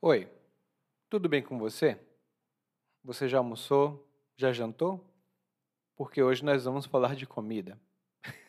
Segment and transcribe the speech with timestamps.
[0.00, 0.28] Oi,
[1.10, 1.98] tudo bem com você?
[3.02, 4.08] Você já almoçou?
[4.36, 5.04] Já jantou?
[5.96, 7.76] Porque hoje nós vamos falar de comida.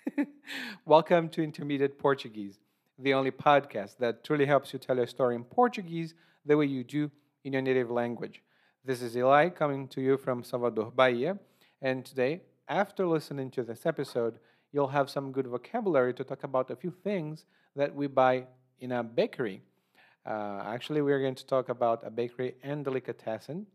[0.86, 2.60] Welcome to Intermediate Portuguese,
[3.02, 6.14] the only podcast that truly helps you tell your story in Portuguese
[6.46, 7.12] the way you do
[7.44, 8.44] in your native language.
[8.86, 11.40] This is Eli coming to you from Salvador, Bahia,
[11.82, 14.38] and today, after listening to this episode,
[14.72, 18.46] you'll have some good vocabulary to talk about a few things that we buy
[18.80, 19.64] in a bakery.
[20.30, 23.66] Uh, actually, we're going to talk about a bakery and delicatessen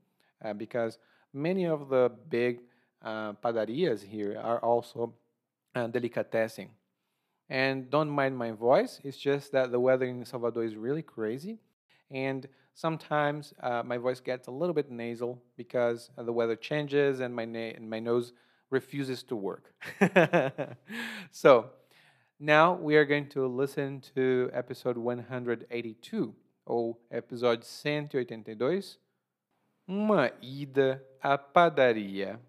[0.44, 0.98] uh, because
[1.32, 2.60] many of the big
[3.02, 5.12] uh, padarias here are also
[5.74, 6.68] uh, delicatessen.
[7.50, 11.58] And don't mind my voice, it's just that the weather in Salvador is really crazy.
[12.10, 17.34] And sometimes uh, my voice gets a little bit nasal because the weather changes and
[17.34, 18.32] my, na- and my nose
[18.70, 19.74] refuses to work.
[21.32, 21.70] so
[22.38, 26.34] now we are going to listen to episode 182,
[26.64, 28.98] ou episódio 182,
[29.86, 32.40] Uma ida à padaria.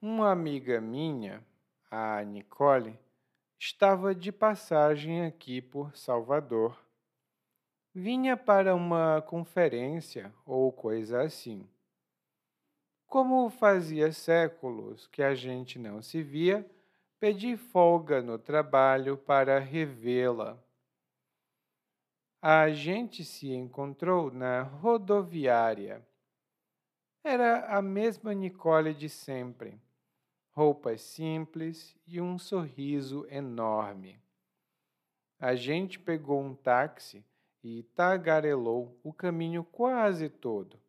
[0.00, 1.44] Uma amiga minha,
[1.90, 2.98] a Nicole,
[3.58, 6.84] estava de passagem aqui por Salvador
[7.94, 11.66] vinha para uma conferência ou coisa assim.
[13.14, 16.68] Como fazia séculos que a gente não se via,
[17.20, 20.60] pedi folga no trabalho para revê-la.
[22.42, 26.04] A gente se encontrou na rodoviária.
[27.22, 29.80] Era a mesma Nicole de sempre.
[30.50, 34.20] Roupas simples e um sorriso enorme.
[35.38, 37.24] A gente pegou um táxi
[37.62, 40.80] e tagarelou o caminho quase todo.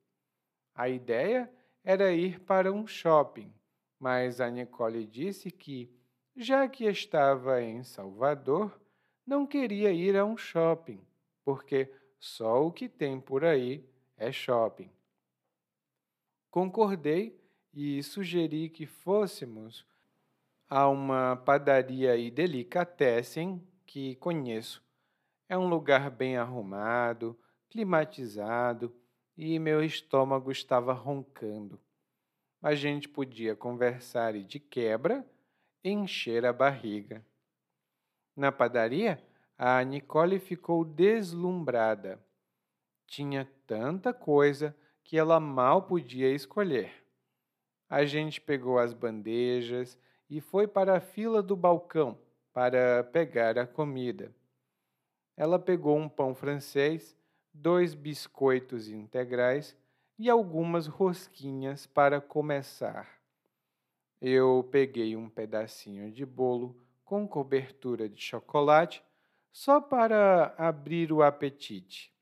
[0.73, 1.55] A ideia
[1.86, 3.53] era ir para um shopping,
[4.00, 5.89] mas a Nicole disse que,
[6.36, 8.81] já que estava em Salvador,
[9.25, 11.00] não queria ir a um shopping,
[11.44, 14.89] porque só o que tem por aí é shopping.
[16.49, 17.39] Concordei
[17.71, 19.86] e sugeri que fôssemos
[20.67, 24.83] a uma padaria e delicatessen que conheço
[25.48, 27.37] é um lugar bem arrumado,
[27.70, 28.92] climatizado
[29.38, 31.80] e meu estômago estava roncando.
[32.62, 35.26] A gente podia conversar e, de quebra,
[35.84, 37.23] encher a barriga.
[38.36, 39.22] Na padaria,
[39.58, 42.20] a Nicole ficou deslumbrada.
[43.06, 46.92] Tinha tanta coisa que ela mal podia escolher.
[47.90, 49.98] A gente pegou as bandejas
[50.30, 52.17] e foi para a fila do balcão
[52.52, 54.34] para pegar a comida.
[55.38, 57.16] Ela pegou um pão francês,
[57.55, 59.76] dois biscoitos integrais
[60.17, 63.20] e algumas rosquinhas para começar.
[64.21, 69.04] Eu peguei um pedacinho de bolo com cobertura de chocolate
[69.52, 72.14] só para abrir o apetite.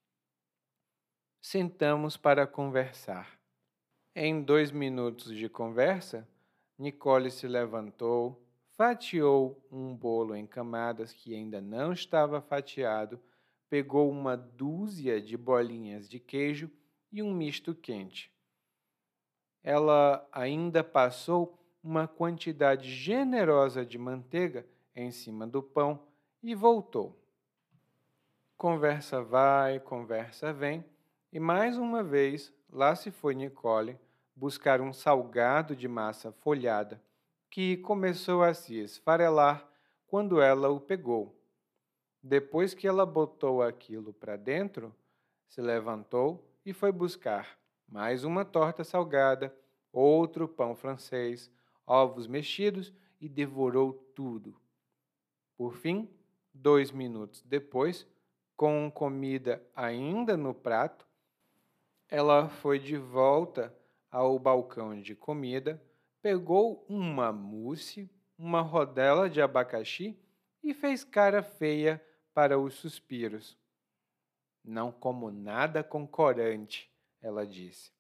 [1.42, 3.40] Sentamos para conversar.
[4.16, 6.28] Em dois minutos de conversa,
[6.78, 8.44] Nicole se levantou,
[8.76, 13.20] fatiou um bolo em camadas que ainda não estava fatiado,
[13.74, 16.70] pegou uma dúzia de bolinhas de queijo
[17.12, 18.32] e um misto quente.
[19.64, 24.64] Ela ainda passou uma quantidade generosa de manteiga
[24.96, 26.06] em cima do pão
[26.44, 27.20] e voltou.
[28.56, 30.86] Conversa vai, conversa vem,
[31.32, 33.98] e mais uma vez lá se foi Nicole
[34.36, 37.02] buscar um salgado de massa folhada
[37.50, 39.68] que começou a se esfarelar
[40.06, 41.43] quando ela o pegou.
[42.24, 44.96] Depois que ela botou aquilo para dentro,
[45.48, 49.54] se levantou e foi buscar mais uma torta salgada,
[49.92, 51.52] outro pão francês,
[51.86, 54.56] ovos mexidos e devorou tudo.
[55.58, 56.10] Por fim,
[56.54, 58.08] dois minutos depois,
[58.56, 61.06] com comida ainda no prato,
[62.08, 63.76] ela foi de volta
[64.10, 65.82] ao balcão de comida
[66.24, 70.18] pegou uma mousse, uma rodela de abacaxi
[70.64, 72.02] e fez cara feia
[72.34, 73.58] para os suspiros.
[74.64, 76.92] Não como nada com corante,
[77.22, 77.92] ela disse.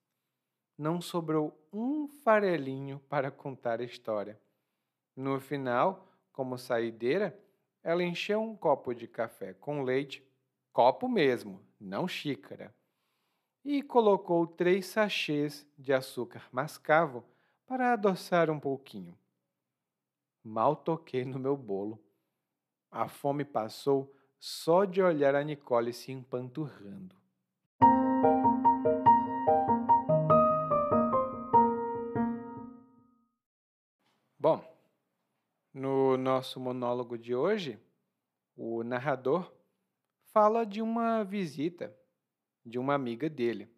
[0.77, 4.39] Não sobrou um farelinho para contar a história.
[5.15, 7.37] No final, como saideira,
[7.83, 10.25] ela encheu um copo de café com leite,
[10.71, 12.73] copo mesmo, não xícara,
[13.63, 17.23] e colocou três sachês de açúcar mascavo
[17.65, 19.17] para adoçar um pouquinho.
[20.43, 22.03] Mal toquei no meu bolo.
[22.91, 24.13] A fome passou
[24.45, 27.15] só de olhar a Nicole se empanturrando.
[34.37, 34.61] Bom,
[35.73, 37.79] no nosso monólogo de hoje,
[38.53, 39.49] o narrador
[40.33, 41.97] fala de uma visita
[42.65, 43.73] de uma amiga dele.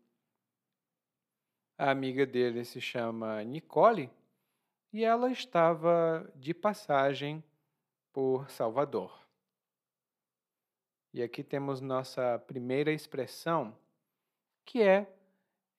[1.78, 4.10] A amiga dele se chama Nicole
[4.92, 7.44] e ela estava de passagem
[8.12, 9.25] por Salvador.
[11.16, 13.74] E aqui temos nossa primeira expressão,
[14.66, 15.10] que é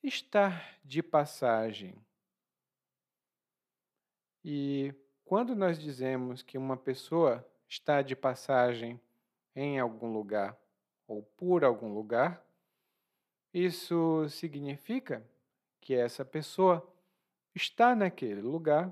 [0.02, 1.94] estar de passagem.
[4.42, 4.94] E
[5.26, 8.98] quando nós dizemos que uma pessoa está de passagem
[9.54, 10.58] em algum lugar
[11.06, 12.42] ou por algum lugar,
[13.52, 15.22] isso significa
[15.82, 16.82] que essa pessoa
[17.54, 18.90] está naquele lugar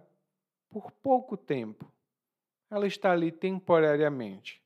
[0.69, 1.91] por pouco tempo.
[2.69, 4.62] Ela está ali temporariamente.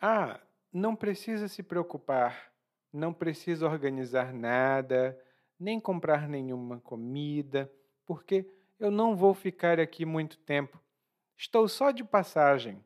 [0.00, 0.40] Ah,
[0.72, 2.50] não precisa se preocupar,
[2.90, 5.20] não precisa organizar nada,
[5.58, 7.70] nem comprar nenhuma comida,
[8.06, 8.48] porque
[8.78, 10.80] eu não vou ficar aqui muito tempo.
[11.36, 12.82] Estou só de passagem.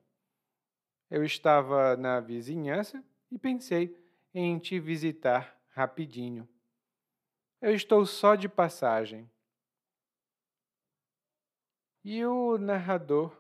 [1.09, 3.97] Eu estava na vizinhança e pensei
[4.35, 6.49] em te visitar rapidinho.
[7.61, 9.31] Eu estou só de passagem.
[12.05, 13.35] E o narrador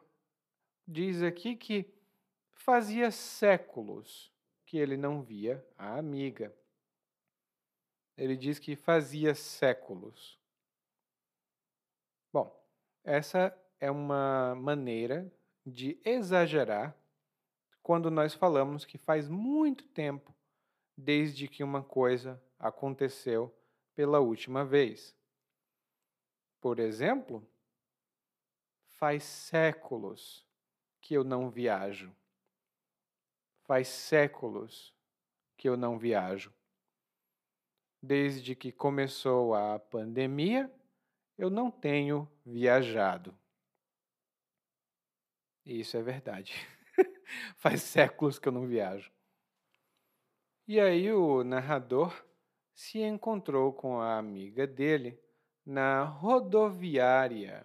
[0.87, 1.94] diz aqui que
[2.65, 4.33] fazia séculos
[4.65, 6.51] que ele não via a amiga.
[8.17, 10.41] Ele diz que fazia séculos.
[12.33, 12.59] Bom,
[13.05, 15.31] essa é uma maneira
[15.67, 16.97] de exagerar
[17.83, 20.35] quando nós falamos que faz muito tempo
[20.97, 23.55] desde que uma coisa aconteceu
[23.95, 25.15] pela última vez.
[26.63, 27.47] Por exemplo,
[28.87, 30.47] faz séculos
[31.03, 32.11] que eu não viajo.
[33.67, 34.95] Faz séculos
[35.57, 36.53] que eu não viajo.
[38.03, 40.71] Desde que começou a pandemia,
[41.39, 43.35] eu não tenho viajado.
[45.65, 46.55] Isso é verdade.
[47.57, 49.11] Faz séculos que eu não viajo.
[50.69, 52.15] E aí o narrador
[52.75, 55.19] se encontrou com a amiga dele
[55.65, 57.65] na rodoviária.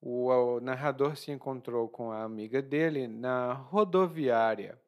[0.00, 4.80] O, narrador se encontrou com a amiga dele na rodoviária.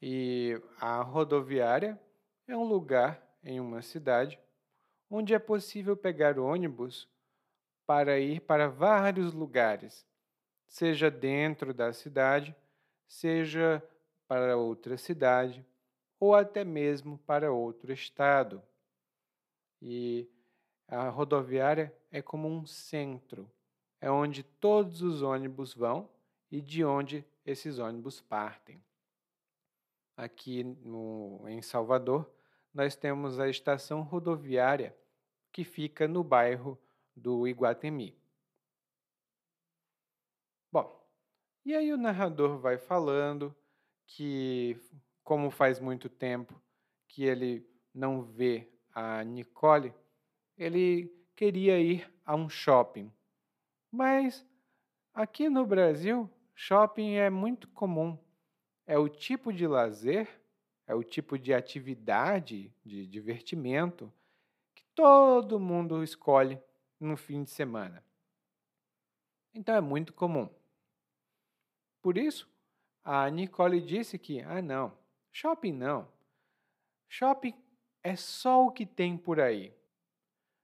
[0.00, 2.00] E a rodoviária
[2.46, 4.38] é um lugar em uma cidade
[5.08, 7.08] onde é possível pegar ônibus
[7.86, 10.06] para ir para vários lugares,
[10.66, 12.56] seja dentro da cidade,
[13.06, 13.82] seja
[14.26, 15.64] para outra cidade
[16.18, 18.62] ou até mesmo para outro estado.
[19.80, 20.30] E
[20.88, 23.50] a rodoviária é como um centro,
[23.98, 26.08] é onde todos os ônibus vão
[26.50, 28.84] e de onde esses ônibus partem.
[30.14, 32.30] Aqui no, em Salvador,
[32.72, 34.94] nós temos a estação rodoviária
[35.50, 36.78] que fica no bairro
[37.16, 38.16] do Iguatemi.
[40.70, 41.02] Bom,
[41.64, 43.54] e aí o narrador vai falando
[44.06, 44.78] que,
[45.24, 46.60] como faz muito tempo
[47.08, 49.94] que ele não vê a Nicole,
[50.56, 53.12] ele queria ir a um shopping.
[53.90, 54.46] Mas
[55.12, 58.18] aqui no Brasil, shopping é muito comum.
[58.86, 60.28] É o tipo de lazer,
[60.86, 64.12] é o tipo de atividade, de divertimento
[64.94, 66.60] todo mundo escolhe
[66.98, 68.04] no fim de semana.
[69.54, 70.48] Então é muito comum.
[72.00, 72.48] Por isso,
[73.04, 74.96] a Nicole disse que, ah, não,
[75.30, 76.08] shopping não.
[77.08, 77.54] Shopping
[78.02, 79.74] é só o que tem por aí.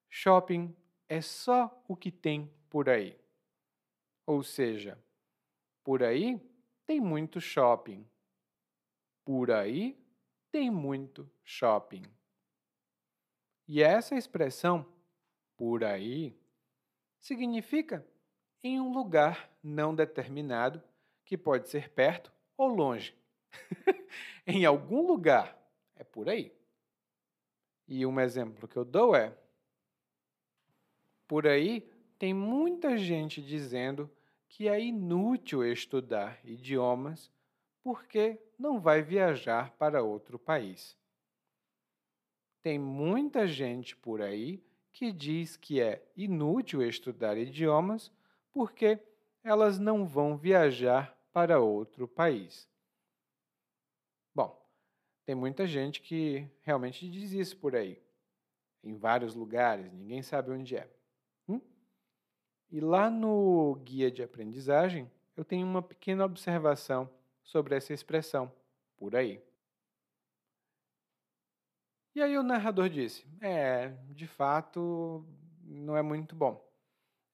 [0.09, 0.75] Shopping
[1.09, 3.19] é só o que tem por aí.
[4.27, 4.99] Ou seja,
[5.83, 6.41] por aí
[6.87, 8.07] tem muito shopping.
[9.25, 9.99] Por aí
[10.51, 12.03] tem muito shopping.
[13.67, 14.87] E essa expressão,
[15.57, 16.39] por aí,
[17.19, 18.07] significa
[18.63, 20.83] em um lugar não determinado,
[21.25, 23.15] que pode ser perto ou longe.
[24.47, 25.59] em algum lugar,
[25.95, 26.53] é por aí.
[27.87, 29.37] E um exemplo que eu dou é:
[31.29, 31.87] por aí
[32.19, 34.11] tem muita gente dizendo
[34.49, 37.31] que é inútil estudar idiomas
[37.83, 40.97] porque não vai viajar para outro país.
[42.63, 48.11] Tem muita gente por aí que diz que é inútil estudar idiomas
[48.51, 48.99] porque
[49.45, 52.69] elas não vão viajar para outro país.
[54.35, 54.61] Bom,
[55.25, 58.03] tem muita gente que realmente diz isso por aí,
[58.83, 60.98] em vários lugares, ninguém sabe onde é.
[62.71, 67.09] E lá no guia de aprendizagem, eu tenho uma pequena observação
[67.43, 68.53] sobre essa expressão,
[68.97, 69.43] por aí.
[72.15, 75.25] E aí o narrador disse: É, de fato,
[75.63, 76.69] não é muito bom.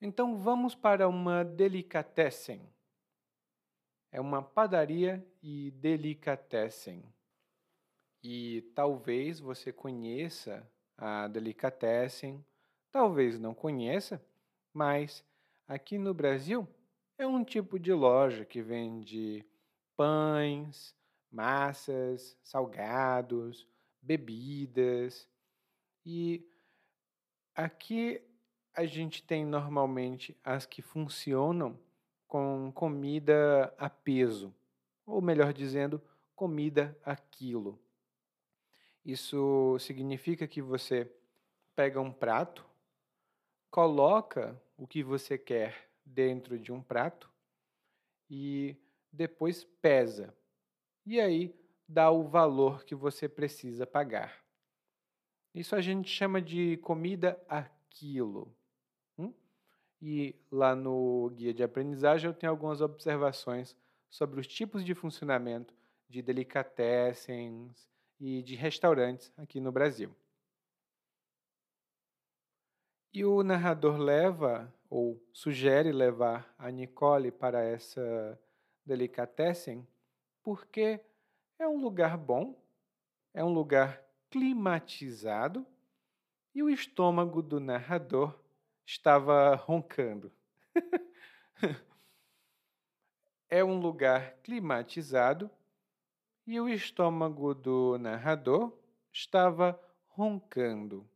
[0.00, 2.68] Então vamos para uma delicatessen.
[4.12, 7.02] É uma padaria e delicatessen.
[8.22, 10.64] E talvez você conheça
[10.96, 12.44] a delicatessen,
[12.92, 14.22] talvez não conheça,
[14.74, 15.24] mas
[15.68, 16.68] aqui no Brasil
[17.16, 19.46] é um tipo de loja que vende
[19.96, 20.94] pães,
[21.30, 23.66] massas, salgados,
[24.02, 25.28] bebidas.
[26.04, 26.44] E
[27.54, 28.20] aqui
[28.74, 31.78] a gente tem normalmente as que funcionam
[32.26, 34.52] com comida a peso,
[35.06, 36.02] ou melhor dizendo,
[36.34, 37.78] comida a quilo.
[39.04, 41.08] Isso significa que você
[41.76, 42.64] pega um prato,
[43.70, 47.30] coloca o que você quer dentro de um prato
[48.28, 48.76] e
[49.12, 50.34] depois pesa.
[51.06, 51.54] E aí
[51.88, 54.42] dá o valor que você precisa pagar.
[55.54, 58.52] Isso a gente chama de comida a quilo.
[59.16, 59.32] Hum?
[60.02, 63.76] E lá no guia de aprendizagem eu tenho algumas observações
[64.10, 65.74] sobre os tipos de funcionamento
[66.08, 67.88] de delicatessens
[68.18, 70.14] e de restaurantes aqui no Brasil.
[73.16, 78.36] E o narrador leva, ou sugere levar a Nicole para essa
[78.84, 79.86] delicatessen
[80.42, 81.00] porque
[81.56, 82.60] é um lugar bom,
[83.32, 85.64] é um lugar climatizado
[86.52, 88.36] e o estômago do narrador
[88.84, 90.32] estava roncando.
[93.48, 95.48] é um lugar climatizado
[96.44, 98.76] e o estômago do narrador
[99.12, 101.08] estava roncando.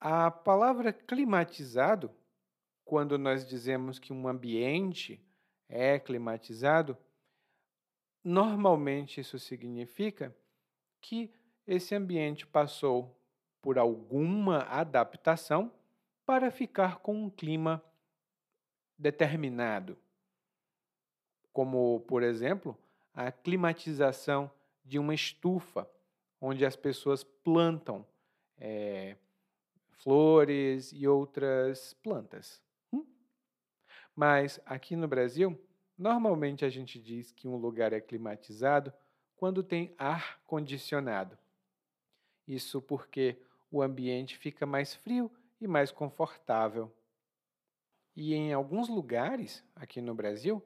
[0.00, 2.10] A palavra climatizado,
[2.86, 5.22] quando nós dizemos que um ambiente
[5.68, 6.96] é climatizado,
[8.24, 10.34] normalmente isso significa
[11.02, 11.30] que
[11.66, 13.14] esse ambiente passou
[13.60, 15.70] por alguma adaptação
[16.24, 17.84] para ficar com um clima
[18.98, 19.98] determinado.
[21.52, 22.74] Como, por exemplo,
[23.12, 24.50] a climatização
[24.82, 25.86] de uma estufa,
[26.40, 28.06] onde as pessoas plantam
[28.56, 29.16] é,
[30.02, 32.62] flores e outras plantas.
[32.92, 33.06] Hum?
[34.14, 35.58] Mas aqui no Brasil,
[35.96, 38.92] normalmente a gente diz que um lugar é climatizado
[39.36, 41.38] quando tem ar condicionado.
[42.46, 43.40] Isso porque
[43.70, 45.30] o ambiente fica mais frio
[45.60, 46.92] e mais confortável.
[48.16, 50.62] E em alguns lugares aqui no Brasil,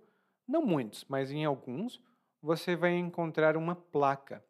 [0.46, 2.00] não muitos, mas em alguns,
[2.40, 4.44] você vai encontrar uma placa.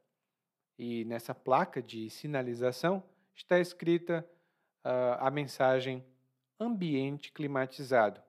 [0.78, 3.02] E nessa placa de sinalização
[3.34, 4.28] está escrita
[4.84, 6.04] uh, a mensagem
[6.58, 8.22] ambiente climatizado.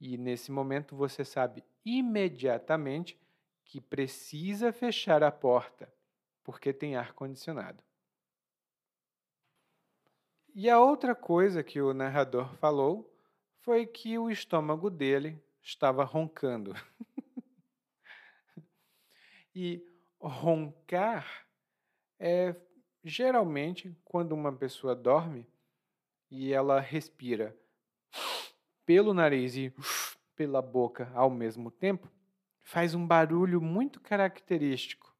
[0.00, 3.18] E nesse momento você sabe imediatamente
[3.64, 5.92] que precisa fechar a porta,
[6.44, 7.82] porque tem ar condicionado.
[10.54, 13.12] E a outra coisa que o narrador falou
[13.60, 16.72] foi que o estômago dele estava roncando.
[19.54, 19.84] e
[20.20, 21.46] roncar
[22.18, 22.54] é
[23.06, 25.46] geralmente quando uma pessoa dorme
[26.28, 27.56] e ela respira
[28.84, 29.72] pelo nariz e
[30.34, 32.10] pela boca ao mesmo tempo,
[32.60, 35.14] faz um barulho muito característico.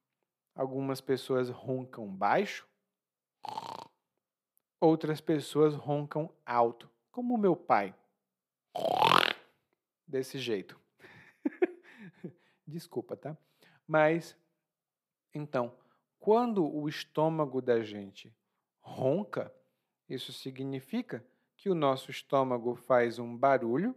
[0.53, 2.67] Algumas pessoas roncam baixo,
[4.81, 7.95] outras pessoas roncam alto, como o meu pai.
[10.05, 10.79] Desse jeito.
[12.67, 13.37] Desculpa, tá?
[13.87, 14.37] Mas,
[15.33, 15.73] então,
[16.19, 18.35] quando o estômago da gente
[18.79, 19.53] ronca,
[20.09, 23.95] isso significa que o nosso estômago faz um barulho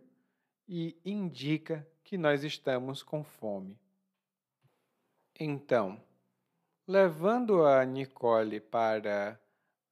[0.66, 3.78] e indica que nós estamos com fome.
[5.38, 6.02] Então,
[6.86, 9.40] levando a Nicole para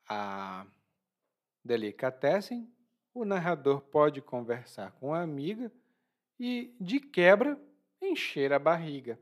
[0.08, 0.66] a
[1.64, 2.72] delicatessen,
[3.14, 5.72] o narrador pode conversar com a amiga
[6.38, 7.60] e, de quebra,
[8.00, 9.18] encher a barriga.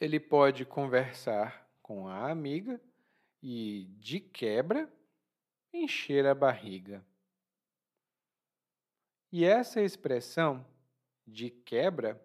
[0.00, 2.78] Ele pode conversar com a amiga
[3.42, 4.92] e, de quebra,
[5.72, 7.02] encher a barriga.
[9.32, 10.66] E essa expressão
[11.26, 12.22] de quebra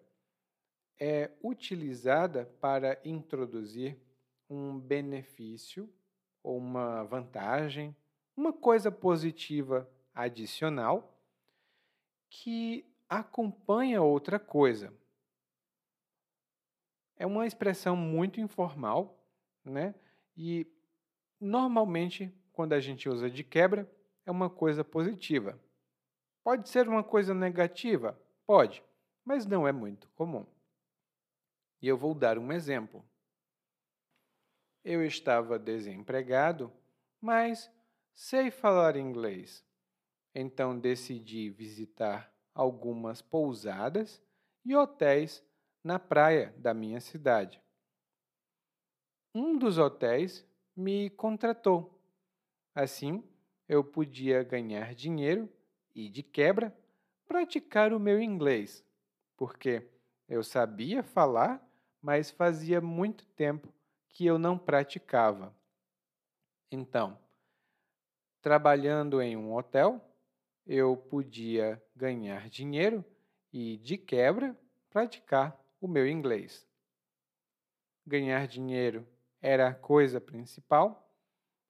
[1.00, 3.98] é utilizada para introduzir
[4.50, 5.90] um benefício
[6.42, 7.96] ou uma vantagem,
[8.36, 11.18] uma coisa positiva adicional
[12.28, 14.92] que acompanha outra coisa.
[17.16, 19.23] É uma expressão muito informal,
[19.64, 19.94] né?
[20.36, 20.66] E
[21.40, 23.90] normalmente, quando a gente usa de quebra,
[24.26, 25.58] é uma coisa positiva.
[26.42, 28.18] Pode ser uma coisa negativa?
[28.46, 28.84] Pode,
[29.24, 30.46] mas não é muito comum.
[31.80, 33.04] E eu vou dar um exemplo.
[34.84, 36.70] Eu estava desempregado,
[37.20, 37.70] mas
[38.14, 39.64] sei falar inglês.
[40.34, 44.22] Então decidi visitar algumas pousadas
[44.64, 45.42] e hotéis
[45.82, 47.63] na praia da minha cidade.
[49.36, 52.00] Um dos hotéis me contratou.
[52.72, 53.20] Assim,
[53.68, 55.52] eu podia ganhar dinheiro
[55.92, 56.72] e, de quebra,
[57.26, 58.86] praticar o meu inglês,
[59.36, 59.90] porque
[60.28, 61.60] eu sabia falar,
[62.00, 63.74] mas fazia muito tempo
[64.08, 65.52] que eu não praticava.
[66.70, 67.18] Então,
[68.40, 70.00] trabalhando em um hotel,
[70.64, 73.04] eu podia ganhar dinheiro
[73.52, 74.56] e, de quebra,
[74.88, 76.64] praticar o meu inglês.
[78.06, 79.04] Ganhar dinheiro
[79.44, 81.14] era a coisa principal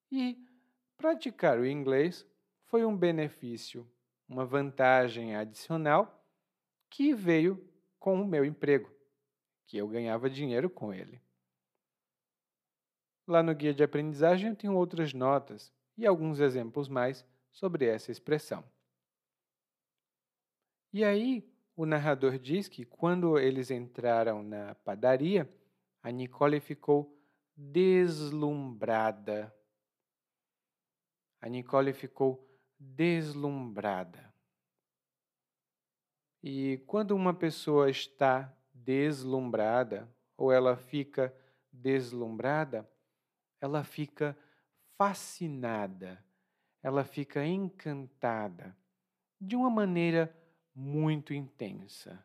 [0.08, 0.38] e
[0.96, 2.24] praticar o inglês
[2.66, 3.84] foi um benefício,
[4.28, 6.24] uma vantagem adicional
[6.88, 8.88] que veio com o meu emprego,
[9.66, 11.20] que eu ganhava dinheiro com ele.
[13.26, 18.12] Lá no guia de aprendizagem eu tenho outras notas e alguns exemplos mais sobre essa
[18.12, 18.62] expressão.
[20.92, 25.52] E aí, o narrador diz que quando eles entraram na padaria,
[26.00, 27.12] a Nicole ficou
[27.56, 29.54] deslumbrada.
[31.40, 32.44] A Nicole ficou
[32.78, 34.32] deslumbrada.
[36.42, 41.34] E quando uma pessoa está deslumbrada, ou ela fica
[41.72, 42.88] deslumbrada,
[43.60, 44.36] ela fica
[44.96, 46.22] fascinada,
[46.82, 48.76] ela fica encantada,
[49.40, 50.34] de uma maneira
[50.74, 52.22] muito intensa.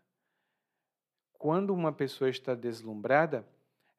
[1.33, 3.47] Quando uma pessoa está deslumbrada,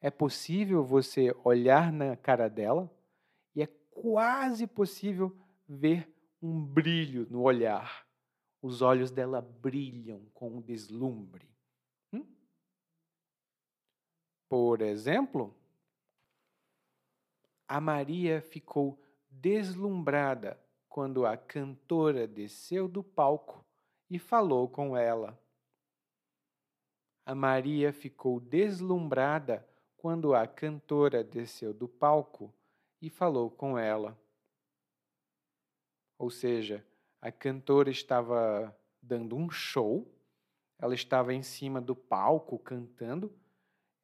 [0.00, 2.90] é possível você olhar na cara dela
[3.54, 5.36] e é quase possível
[5.68, 8.06] ver um brilho no olhar.
[8.62, 11.48] Os olhos dela brilham com um deslumbre.
[12.12, 12.26] Hum?
[14.48, 15.54] Por exemplo,
[17.68, 18.98] a Maria ficou
[19.30, 23.64] deslumbrada quando a cantora desceu do palco
[24.08, 25.38] e falou com ela.
[27.24, 29.69] A Maria ficou deslumbrada
[30.00, 32.50] quando a cantora desceu do palco
[33.02, 34.18] e falou com ela.
[36.16, 36.82] Ou seja,
[37.20, 40.10] a cantora estava dando um show,
[40.78, 43.30] ela estava em cima do palco cantando,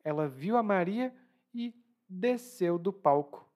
[0.05, 1.17] ela viu a Maria
[1.55, 1.75] e
[2.07, 3.51] desceu do palco.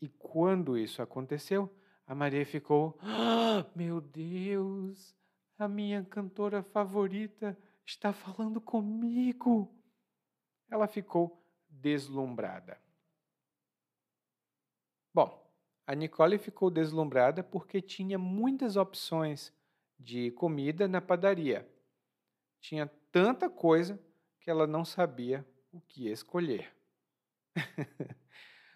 [0.00, 1.68] E quando isso aconteceu,
[2.06, 5.16] a Maria ficou: ah, Meu Deus,
[5.58, 9.74] a minha cantora favorita está falando comigo.
[10.70, 11.42] Ela ficou
[11.86, 12.80] deslumbrada.
[15.14, 15.48] Bom,
[15.86, 19.54] a Nicole ficou deslumbrada porque tinha muitas opções
[19.96, 21.64] de comida na padaria.
[22.60, 24.00] Tinha tanta coisa
[24.40, 26.74] que ela não sabia o que escolher.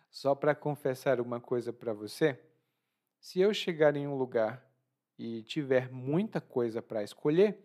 [0.08, 2.40] Só para confessar uma coisa para você,
[3.18, 4.64] se eu chegar em um lugar
[5.18, 7.58] e tiver muita coisa para escolher,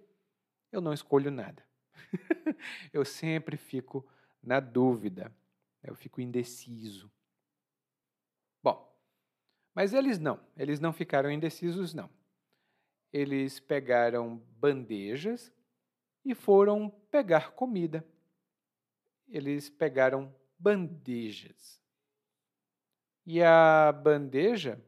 [0.71, 1.63] eu não escolho nada.
[2.91, 4.03] eu sempre fico
[4.45, 5.31] na dúvida,
[5.83, 7.11] eu fico indeciso.
[9.75, 12.09] Mas eles não, eles não ficaram indecisos, não.
[13.11, 15.51] Eles pegaram bandejas
[16.23, 18.03] e foram pegar comida.
[19.27, 21.81] Eles pegaram bandejas.
[23.25, 24.81] E a bandeja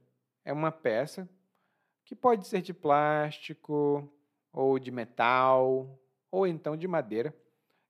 [0.45, 1.27] é uma peça
[2.05, 4.09] que pode ser de plástico,
[4.53, 5.99] ou de metal,
[6.31, 7.35] ou então de madeira.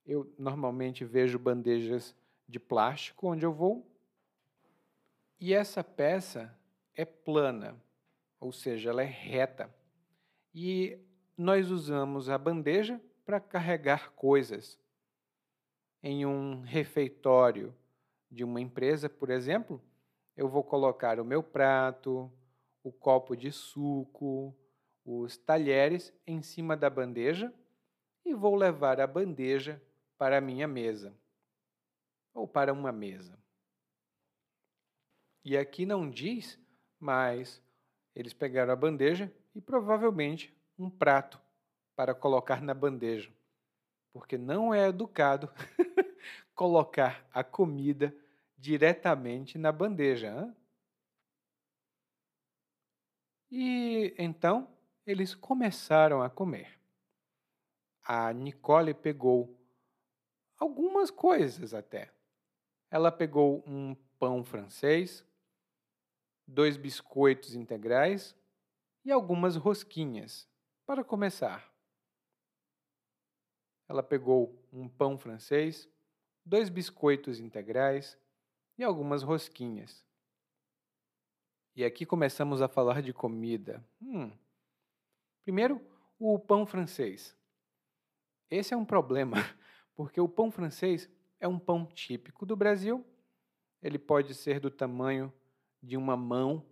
[0.07, 2.15] Eu normalmente vejo bandejas
[2.47, 3.85] de plástico onde eu vou.
[5.37, 6.57] E essa peça
[6.95, 7.75] é plana,
[8.39, 9.69] ou seja, ela é reta.
[10.55, 10.97] E
[11.37, 14.79] nós usamos a bandeja para carregar coisas.
[16.01, 17.75] Em um refeitório
[18.31, 19.81] de uma empresa, por exemplo,
[20.37, 22.31] eu vou colocar o meu prato,
[22.81, 24.55] o copo de suco,
[25.03, 27.53] os talheres em cima da bandeja
[28.25, 29.81] e vou levar a bandeja
[30.17, 31.15] para a minha mesa
[32.33, 33.37] ou para uma mesa.
[35.43, 36.59] E aqui não diz
[36.99, 37.61] mas
[38.15, 41.39] eles pegaram a bandeja e provavelmente um prato
[41.95, 43.31] para colocar na bandeja,
[44.11, 45.51] porque não é educado
[46.53, 48.15] colocar a comida
[48.57, 50.29] diretamente na bandeja.
[50.29, 50.55] Hein?
[53.49, 54.67] E então
[55.05, 56.77] eles começaram a comer.
[58.03, 59.56] A Nicole pegou
[60.57, 62.11] algumas coisas até.
[62.89, 65.23] Ela pegou um pão francês,
[66.47, 68.35] dois biscoitos integrais
[69.03, 70.47] e algumas rosquinhas,
[70.85, 71.71] para começar.
[73.87, 75.89] Ela pegou um pão francês,
[76.45, 78.17] dois biscoitos integrais
[78.77, 80.05] e algumas rosquinhas.
[81.75, 83.83] E aqui começamos a falar de comida.
[84.01, 84.31] Hum,
[85.47, 85.81] Primeiro,
[86.19, 87.33] o pão francês.
[88.51, 89.37] Esse é um problema,
[89.97, 93.03] porque o pão francês é um pão típico do Brasil.
[93.81, 95.33] Ele pode ser do tamanho
[95.81, 96.63] de uma mão,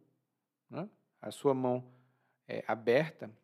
[0.70, 0.88] né?
[1.20, 1.92] a sua mão
[2.48, 3.36] é, aberta,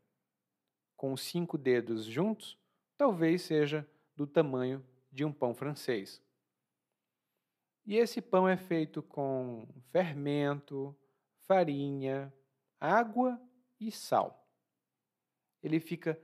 [0.95, 2.59] com os cinco dedos juntos,
[2.95, 6.21] talvez seja do tamanho de um pão francês.
[7.83, 10.95] E esse pão é feito com fermento,
[11.47, 12.31] farinha,
[12.79, 13.41] água
[13.79, 14.47] e sal.
[15.63, 16.19] Ele fica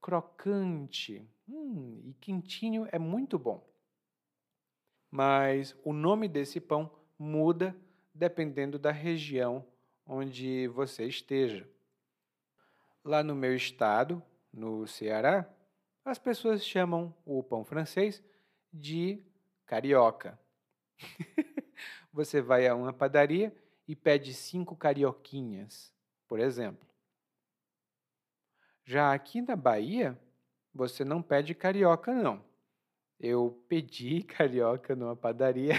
[0.00, 3.66] crocante hum, e quentinho, é muito bom.
[5.10, 7.76] Mas o nome desse pão muda
[8.14, 9.64] dependendo da região
[10.06, 11.68] onde você esteja.
[13.04, 15.48] Lá no meu estado, no Ceará,
[16.04, 18.22] as pessoas chamam o pão francês
[18.72, 19.22] de
[19.66, 20.38] carioca.
[22.12, 23.54] você vai a uma padaria
[23.86, 25.92] e pede cinco carioquinhas,
[26.28, 26.86] por exemplo.
[28.84, 30.18] Já aqui na Bahia,
[30.74, 32.44] você não pede carioca, não.
[33.18, 35.74] Eu pedi carioca numa padaria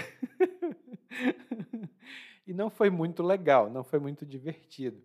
[2.46, 5.02] e não foi muito legal, não foi muito divertido.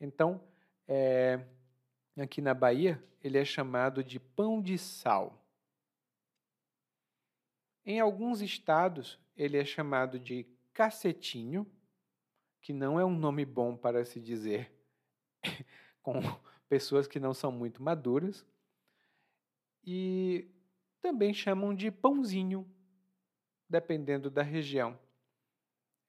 [0.00, 0.42] Então,
[0.88, 1.40] é,
[2.18, 5.38] aqui na Bahia, ele é chamado de pão de sal.
[7.84, 11.66] Em alguns estados, ele é chamado de cacetinho,
[12.60, 14.72] que não é um nome bom para se dizer
[16.02, 16.20] com
[16.68, 18.46] pessoas que não são muito maduras.
[19.84, 20.48] E
[21.00, 22.70] também chamam de pãozinho,
[23.68, 24.98] dependendo da região.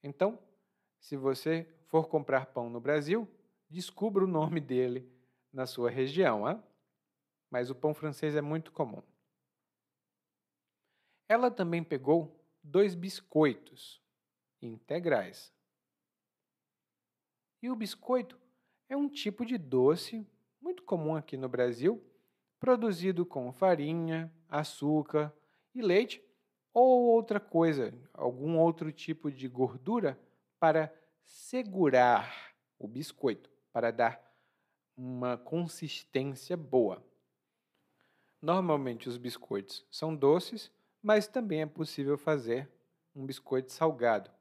[0.04, 0.38] Então,
[1.00, 3.28] se você for comprar pão no Brasil,
[3.70, 5.12] descubra o nome dele
[5.52, 6.50] na sua região.
[6.50, 6.62] Hein?
[7.50, 9.02] Mas o pão francês é muito comum.
[11.28, 14.02] Ela também pegou dois biscoitos
[14.62, 15.54] integrais.
[17.62, 18.40] E o biscoito
[18.90, 20.28] é um tipo de doce
[20.62, 22.04] muito comum aqui no Brasil,
[22.64, 25.34] produzido com farinha, açúcar
[25.76, 26.24] e leite
[26.74, 30.18] ou outra coisa, algum outro tipo de gordura
[30.58, 30.90] para
[31.26, 34.18] segurar o biscoito, para dar
[34.96, 37.06] uma consistência boa.
[38.42, 40.72] Normalmente os biscoitos são doces,
[41.02, 42.72] mas também é possível fazer
[43.14, 44.32] um biscoito salgado.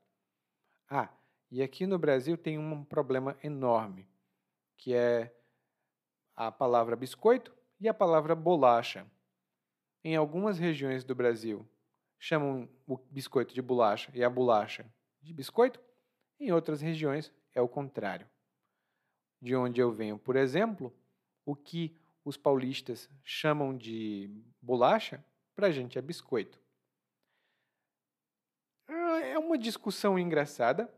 [0.89, 1.13] Ah,
[1.51, 4.09] e aqui no Brasil tem um problema enorme,
[4.77, 5.35] que é
[6.37, 7.53] a palavra biscoito
[7.83, 9.05] e a palavra bolacha.
[10.05, 11.69] Em algumas regiões do Brasil,
[12.17, 14.87] chamam o biscoito de bolacha e a bolacha
[15.21, 15.81] de biscoito,
[16.39, 18.29] em outras regiões é o contrário.
[19.41, 20.95] De onde eu venho, por exemplo,
[21.45, 26.61] o que os paulistas chamam de bolacha, para a gente é biscoito.
[28.87, 30.89] Ah, é uma discussão engraçada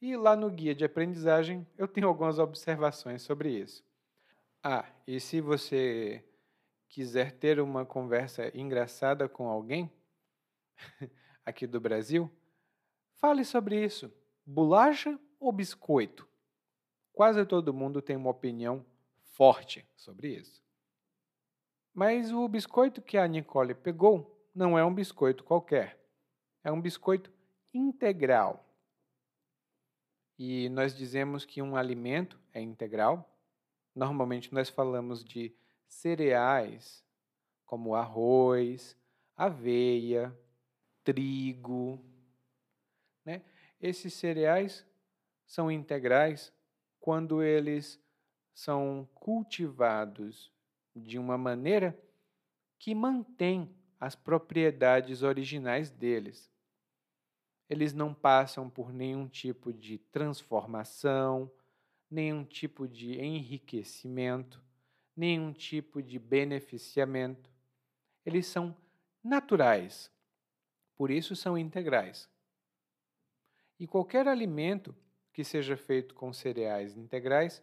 [0.00, 3.84] e lá no guia de aprendizagem eu tenho algumas observações sobre isso.
[4.66, 6.24] Ah, e se você
[6.88, 9.92] quiser ter uma conversa engraçada com alguém
[11.44, 12.30] aqui do Brasil,
[13.20, 14.10] fale sobre isso.
[14.46, 16.26] Bolacha ou biscoito?
[17.12, 18.86] Quase todo mundo tem uma opinião
[19.34, 20.64] forte sobre isso.
[21.92, 26.02] Mas o biscoito que a Nicole pegou não é um biscoito qualquer.
[26.64, 27.30] É um biscoito
[27.74, 28.66] integral.
[30.38, 33.30] E nós dizemos que um alimento é integral.
[33.94, 35.54] Normalmente nós falamos de
[35.86, 37.04] cereais
[37.64, 38.96] como arroz,
[39.36, 40.36] aveia,
[41.02, 42.04] trigo.
[43.24, 43.42] Né?
[43.80, 44.86] Esses cereais
[45.46, 46.52] são integrais
[47.00, 48.02] quando eles
[48.52, 50.52] são cultivados
[50.94, 51.98] de uma maneira
[52.78, 56.52] que mantém as propriedades originais deles
[57.68, 61.50] eles não passam por nenhum tipo de transformação,
[62.10, 64.62] nenhum tipo de enriquecimento,
[65.16, 67.50] nenhum tipo de beneficiamento.
[68.24, 68.76] Eles são
[69.22, 70.10] naturais,
[70.96, 72.28] por isso são integrais.
[73.78, 74.94] E qualquer alimento
[75.32, 77.62] que seja feito com cereais integrais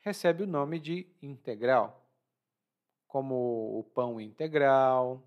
[0.00, 2.08] recebe o nome de integral,
[3.06, 5.22] como o pão integral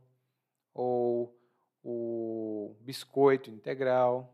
[0.73, 1.37] ou
[1.83, 4.33] o biscoito integral.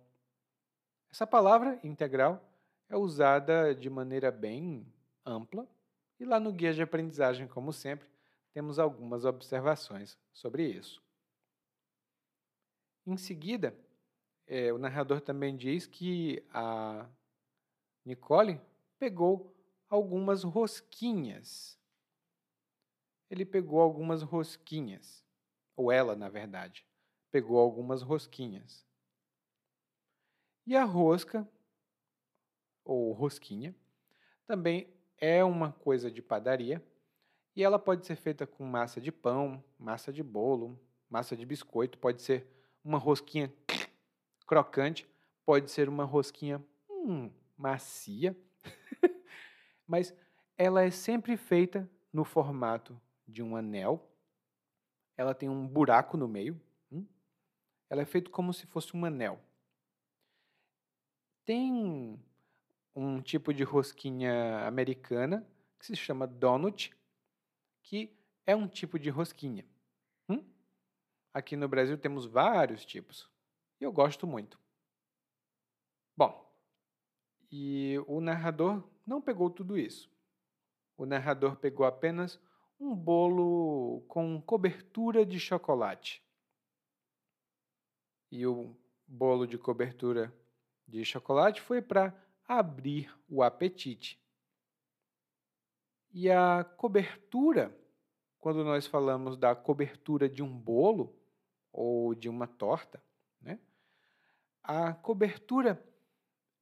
[1.11, 2.48] Essa palavra integral
[2.89, 4.85] é usada de maneira bem
[5.25, 5.67] ampla
[6.19, 8.09] e lá no guia de aprendizagem, como sempre,
[8.51, 11.01] temos algumas observações sobre isso.
[13.05, 13.73] Em seguida,
[14.45, 17.07] é, o narrador também diz que a
[18.03, 18.59] Nicole
[18.97, 19.55] pegou
[19.87, 21.79] algumas rosquinhas.
[23.29, 25.23] Ele pegou algumas rosquinhas,
[25.75, 26.85] ou ela, na verdade
[27.31, 28.85] pegou algumas rosquinhas.
[30.65, 31.47] E a rosca,
[32.89, 33.75] ou rosquinha,
[34.47, 36.83] também é uma coisa de padaria
[37.55, 41.99] e ela pode ser feita com massa de pão, massa de bolo, massa de biscoito,
[41.99, 42.47] pode ser
[42.83, 43.53] uma rosquinha
[44.47, 45.07] crocante,
[45.45, 48.35] pode ser uma rosquinha hum, macia,
[49.85, 50.11] mas
[50.57, 54.11] ela é sempre feita no formato de um anel.
[55.15, 56.59] Ela tem um buraco no meio.
[56.91, 57.05] Hum?
[57.87, 59.39] Ela é feita como se fosse um anel.
[61.45, 62.19] Tem
[62.95, 65.47] um tipo de rosquinha americana
[65.77, 66.93] que se chama donut,
[67.83, 69.65] que é um tipo de rosquinha.
[70.27, 70.43] Hum?
[71.33, 73.29] Aqui no Brasil temos vários tipos
[73.79, 74.59] e eu gosto muito.
[76.15, 76.51] Bom,
[77.51, 80.11] e o narrador não pegou tudo isso.
[80.97, 82.39] O narrador pegou apenas
[82.79, 86.23] um bolo com cobertura de chocolate.
[88.31, 88.75] E o
[89.07, 90.33] bolo de cobertura
[90.87, 92.13] de chocolate foi para
[92.49, 94.19] abrir o apetite.
[96.11, 97.77] E a cobertura,
[98.39, 101.15] quando nós falamos da cobertura de um bolo
[101.71, 102.99] ou de uma torta,
[103.39, 103.59] né?
[104.63, 105.79] A cobertura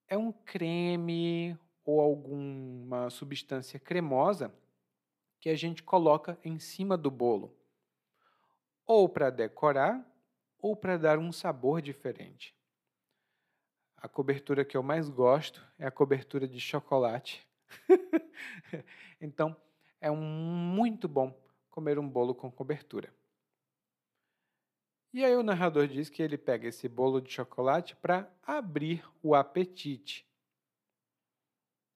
[0.10, 4.54] é um creme ou alguma substância cremosa
[5.39, 7.56] que a gente coloca em cima do bolo,
[8.86, 10.06] ou para decorar
[10.60, 12.56] ou para dar um sabor diferente.
[13.97, 17.45] A cobertura que eu mais gosto é a cobertura de chocolate.
[19.19, 19.55] então,
[19.99, 21.36] é um, muito bom
[21.69, 23.12] comer um bolo com cobertura.
[25.13, 29.33] E aí o narrador diz que ele pega esse bolo de chocolate para abrir o
[29.33, 30.27] apetite.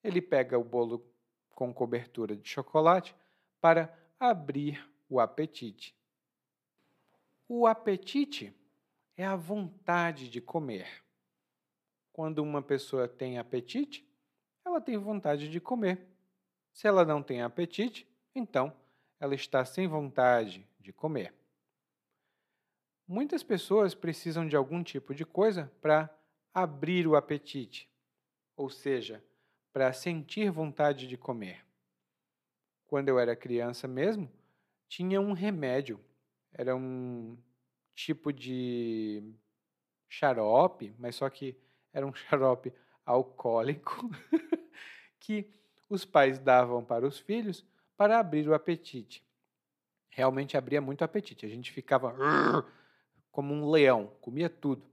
[0.03, 1.05] Ele pega o bolo
[1.53, 3.15] com cobertura de chocolate
[3.59, 5.95] para abrir o apetite.
[7.47, 8.55] O apetite
[9.15, 10.87] é a vontade de comer.
[12.13, 14.07] Quando uma pessoa tem apetite,
[14.65, 16.07] ela tem vontade de comer.
[16.73, 18.75] Se ela não tem apetite, então
[19.19, 21.33] ela está sem vontade de comer.
[23.07, 26.09] Muitas pessoas precisam de algum tipo de coisa para
[26.53, 27.89] abrir o apetite,
[28.55, 29.23] ou seja,
[29.73, 31.65] para sentir vontade de comer.
[32.87, 34.31] Quando eu era criança mesmo,
[34.87, 35.99] tinha um remédio,
[36.53, 37.37] era um
[37.95, 39.23] tipo de
[40.09, 41.55] xarope, mas só que
[41.93, 42.73] era um xarope
[43.05, 44.09] alcoólico
[45.19, 45.49] que
[45.89, 47.65] os pais davam para os filhos
[47.97, 49.23] para abrir o apetite.
[50.09, 51.45] Realmente abria muito apetite.
[51.45, 52.15] A gente ficava
[53.31, 54.89] como um leão, comia tudo.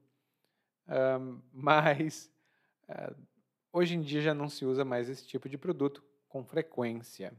[1.53, 2.33] Mas
[2.89, 3.15] uh,
[3.73, 7.33] hoje em dia já não se usa mais esse tipo de produto com frequência.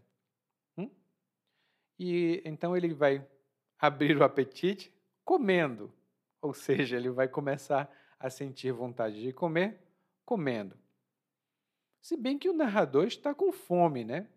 [0.77, 0.89] Hum?
[1.97, 3.25] E então ele vai
[3.77, 4.93] abrir o apetite
[5.23, 5.93] comendo,
[6.41, 7.89] ou seja, ele vai começar a
[8.27, 9.79] sentir vontade de comer
[10.25, 10.75] comendo.
[12.01, 14.27] Se bem que o narrador está com fome, né?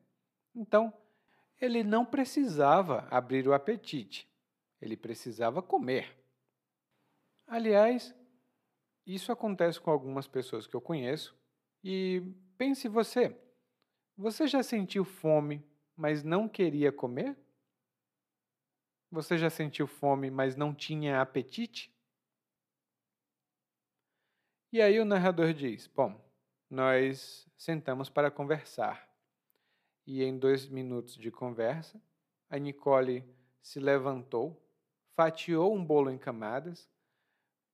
[0.55, 0.93] Então,
[1.61, 4.29] ele não precisava abrir o apetite,
[4.81, 6.15] ele precisava comer.
[7.47, 8.15] Aliás,
[9.07, 11.37] isso acontece com algumas pessoas que eu conheço
[11.85, 12.23] e
[12.57, 13.37] pense você,
[14.17, 15.65] você já sentiu fome,
[15.97, 17.37] mas não queria comer?
[19.11, 21.95] Você já sentiu fome, mas não tinha apetite?
[24.73, 26.19] E aí o narrador diz: Bom,
[26.71, 29.07] nós sentamos para conversar.
[30.07, 32.01] E em dois minutos de conversa,
[32.49, 33.23] a Nicole
[33.61, 34.59] se levantou,
[35.15, 36.89] fatiou um bolo em camadas,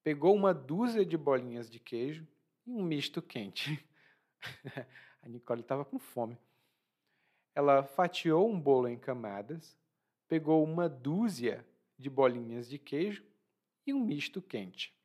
[0.02, 2.26] pegou uma dúzia de bolinhas de queijo
[2.66, 3.88] e um misto quente.
[5.22, 6.36] a Nicole estava com fome.
[7.54, 9.78] Ela fatiou um bolo em camadas,
[10.26, 11.64] pegou uma dúzia
[11.96, 13.24] de bolinhas de queijo
[13.86, 14.97] e um misto quente.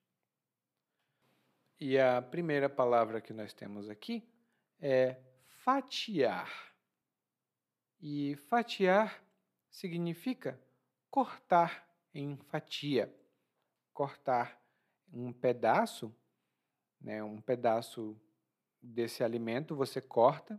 [1.86, 4.26] E a primeira palavra que nós temos aqui
[4.80, 5.18] é
[5.66, 6.50] fatiar.
[8.00, 9.22] E fatiar
[9.70, 10.58] significa
[11.12, 13.14] cortar em fatia,
[13.94, 14.58] cortar
[15.12, 16.16] um pedaço,
[17.02, 18.18] né, um pedaço
[18.82, 20.58] desse alimento você corta.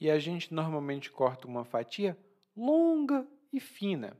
[0.00, 2.16] E a gente normalmente corta uma fatia
[2.56, 4.16] longa e fina,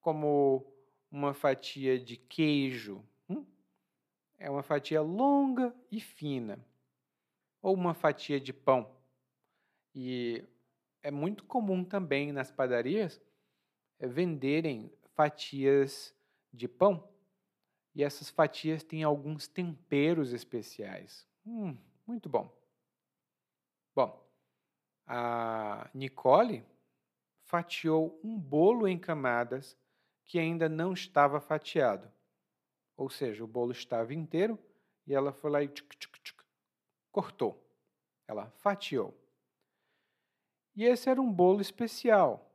[0.00, 0.66] como
[1.10, 3.06] uma fatia de queijo,
[4.38, 6.58] é uma fatia longa e fina,
[7.62, 8.90] ou uma fatia de pão.
[9.94, 10.44] E
[11.02, 13.20] é muito comum também nas padarias
[13.98, 16.14] é, venderem fatias
[16.52, 17.08] de pão.
[17.94, 21.26] E essas fatias têm alguns temperos especiais.
[21.46, 22.54] Hum, muito bom.
[23.94, 24.22] Bom,
[25.06, 26.62] a Nicole
[27.44, 29.78] fatiou um bolo em camadas
[30.24, 32.10] que ainda não estava fatiado.
[32.96, 34.58] Ou seja, o bolo estava inteiro
[35.06, 36.44] e ela foi lá e tchuc, tchuc, tchuc,
[37.12, 37.62] cortou.
[38.26, 39.14] Ela fatiou.
[40.74, 42.54] E esse era um bolo especial,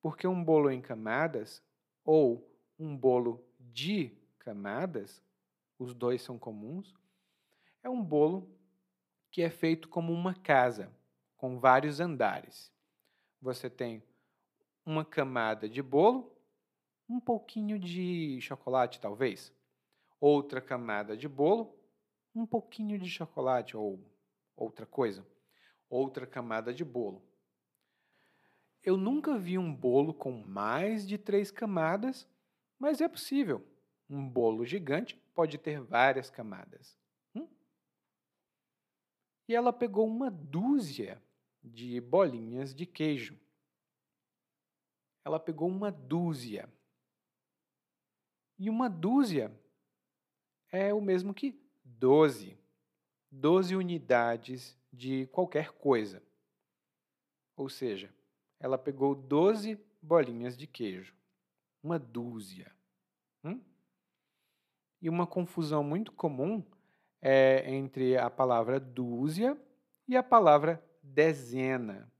[0.00, 1.62] porque um bolo em camadas
[2.04, 5.22] ou um bolo de camadas,
[5.78, 6.94] os dois são comuns,
[7.82, 8.48] é um bolo
[9.30, 10.92] que é feito como uma casa,
[11.36, 12.72] com vários andares.
[13.40, 14.02] Você tem
[14.84, 16.34] uma camada de bolo,
[17.08, 19.52] um pouquinho de chocolate, talvez.
[20.20, 21.78] Outra camada de bolo,
[22.34, 24.00] um pouquinho de chocolate ou
[24.56, 25.26] outra coisa.
[25.88, 27.22] Outra camada de bolo.
[28.82, 32.28] Eu nunca vi um bolo com mais de três camadas,
[32.78, 33.64] mas é possível.
[34.08, 36.98] Um bolo gigante pode ter várias camadas.
[37.34, 37.48] Hum?
[39.46, 41.22] E ela pegou uma dúzia
[41.62, 43.38] de bolinhas de queijo.
[45.24, 46.72] Ela pegou uma dúzia.
[48.58, 49.52] E uma dúzia
[50.70, 52.58] é o mesmo que doze.
[53.30, 56.22] Doze unidades de qualquer coisa.
[57.56, 58.12] Ou seja,
[58.60, 61.14] ela pegou doze bolinhas de queijo.
[61.82, 62.72] Uma dúzia.
[63.44, 63.60] Hum?
[65.00, 66.64] E uma confusão muito comum
[67.20, 69.60] é entre a palavra dúzia
[70.06, 72.10] e a palavra dezena.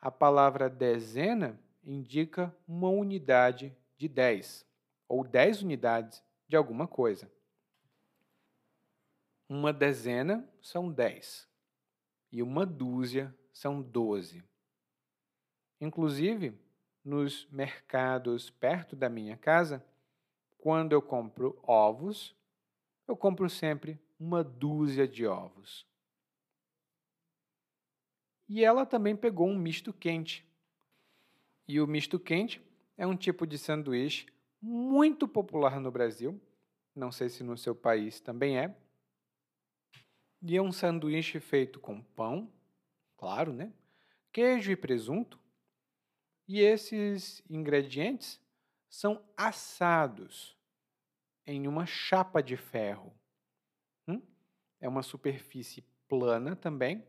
[0.00, 4.66] A palavra dezena indica uma unidade de 10,
[5.08, 7.30] ou 10 unidades de alguma coisa.
[9.48, 11.48] Uma dezena são 10
[12.32, 14.42] e uma dúzia são 12.
[15.80, 16.58] Inclusive,
[17.04, 19.84] nos mercados perto da minha casa,
[20.58, 22.34] quando eu compro ovos,
[23.06, 25.86] eu compro sempre uma dúzia de ovos.
[28.48, 30.44] E ela também pegou um misto quente.
[31.68, 32.60] E o misto quente
[32.96, 34.26] é um tipo de sanduíche
[34.60, 36.40] muito popular no Brasil.
[36.94, 38.74] Não sei se no seu país também é.
[40.42, 42.52] E é um sanduíche feito com pão,
[43.16, 43.72] claro, né?
[44.32, 45.40] Queijo e presunto.
[46.46, 48.40] E esses ingredientes
[48.88, 50.56] são assados
[51.46, 53.12] em uma chapa de ferro.
[54.06, 54.22] Hum?
[54.80, 57.04] É uma superfície plana também,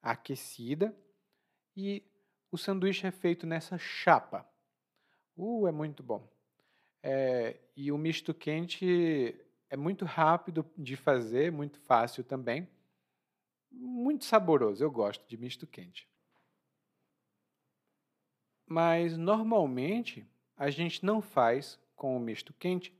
[0.00, 0.96] aquecida,
[1.76, 2.02] e
[2.50, 4.48] o sanduíche é feito nessa chapa.
[5.36, 6.26] Uh, é muito bom.
[7.08, 9.32] É, e o misto quente
[9.70, 12.68] é muito rápido de fazer, muito fácil também.
[13.70, 16.08] Muito saboroso, eu gosto de misto quente.
[18.66, 22.92] Mas normalmente a gente não faz com o misto quente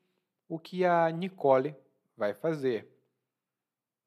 [0.49, 1.75] o que a Nicole
[2.17, 2.89] vai fazer.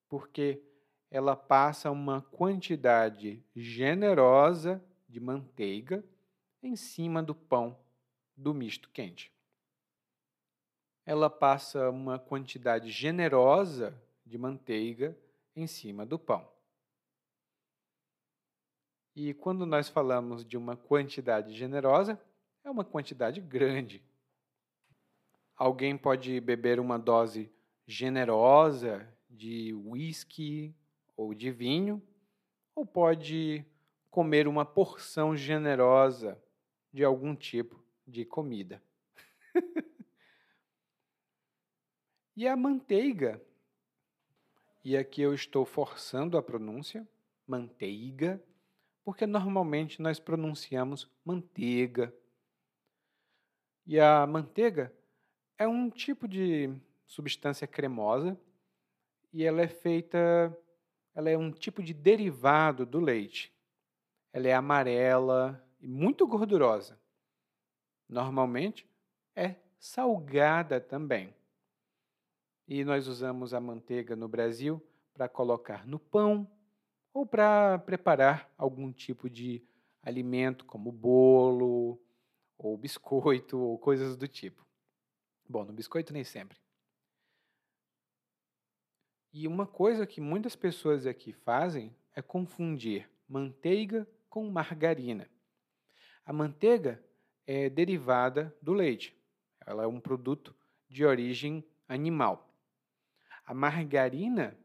[0.07, 0.63] Porque
[1.11, 6.01] ela passa uma quantidade generosa de manteiga
[6.63, 7.77] em cima do pão
[8.37, 9.37] do misto quente.
[11.09, 15.17] Ela passa uma quantidade generosa de manteiga
[15.55, 16.47] em cima do pão.
[19.15, 22.21] E quando nós falamos de uma quantidade generosa,
[22.63, 24.03] é uma quantidade grande.
[25.55, 27.51] Alguém pode beber uma dose
[27.87, 30.75] generosa de whisky
[31.17, 31.99] ou de vinho,
[32.75, 33.65] ou pode
[34.11, 36.39] comer uma porção generosa
[36.93, 38.79] de algum tipo de comida.
[42.39, 43.41] E a manteiga,
[44.81, 47.05] e aqui eu estou forçando a pronúncia,
[47.45, 48.41] manteiga,
[49.03, 52.15] porque normalmente nós pronunciamos manteiga.
[53.85, 54.95] E a manteiga
[55.57, 56.73] é um tipo de
[57.05, 58.39] substância cremosa
[59.33, 60.57] e ela é feita,
[61.13, 63.53] ela é um tipo de derivado do leite.
[64.31, 66.97] Ela é amarela e muito gordurosa.
[68.07, 68.89] Normalmente
[69.35, 71.37] é salgada também.
[72.69, 74.79] E nós usamos a manteiga no Brasil
[75.11, 76.47] para colocar no pão
[77.11, 79.63] ou para preparar algum tipo de
[80.03, 81.99] alimento, como bolo,
[82.59, 84.63] ou biscoito, ou coisas do tipo.
[85.49, 86.59] Bom, no biscoito nem sempre.
[89.33, 95.27] E uma coisa que muitas pessoas aqui fazem é confundir manteiga com margarina.
[96.23, 97.03] A manteiga
[97.47, 99.19] é derivada do leite.
[99.65, 100.55] Ela é um produto
[100.87, 102.48] de origem animal.
[103.49, 104.55] A margarina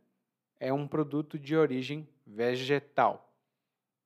[0.60, 3.34] é um produto de origem vegetal.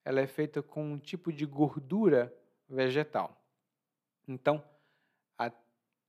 [0.04, 2.32] Ela é feita com um tipo de gordura
[2.68, 3.42] vegetal.
[4.28, 4.62] Então,
[5.36, 5.50] a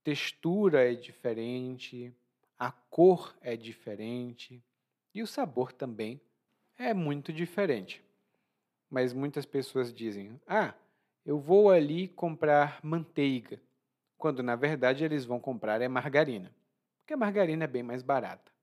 [0.04, 2.14] textura é diferente,
[2.56, 4.62] a cor é diferente
[5.12, 6.20] e o sabor também
[6.78, 8.00] é muito diferente.
[8.88, 10.74] Mas muitas pessoas dizem: ah,
[11.26, 13.60] eu vou ali comprar manteiga,
[14.16, 16.54] quando na verdade eles vão comprar é margarina,
[17.00, 18.59] porque a margarina é bem mais barata.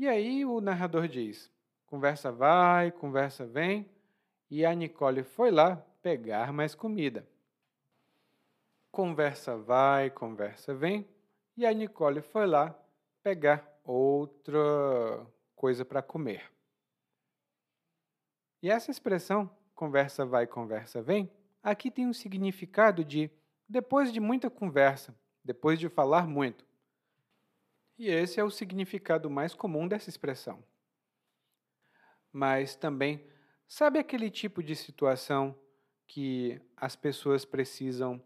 [0.00, 1.52] E aí o narrador diz:
[1.84, 3.86] Conversa vai, conversa vem,
[4.50, 7.28] e a Nicole foi lá pegar mais comida.
[8.90, 11.06] Conversa vai, conversa vem,
[11.54, 12.74] e a Nicole foi lá
[13.22, 14.58] pegar outra
[15.54, 16.50] coisa para comer.
[18.62, 21.30] E essa expressão, conversa vai, conversa vem,
[21.62, 23.30] aqui tem um significado de
[23.68, 26.69] depois de muita conversa, depois de falar muito.
[28.00, 30.64] E esse é o significado mais comum dessa expressão.
[32.32, 33.22] Mas também,
[33.68, 35.54] sabe aquele tipo de situação
[36.06, 38.18] que as pessoas precisam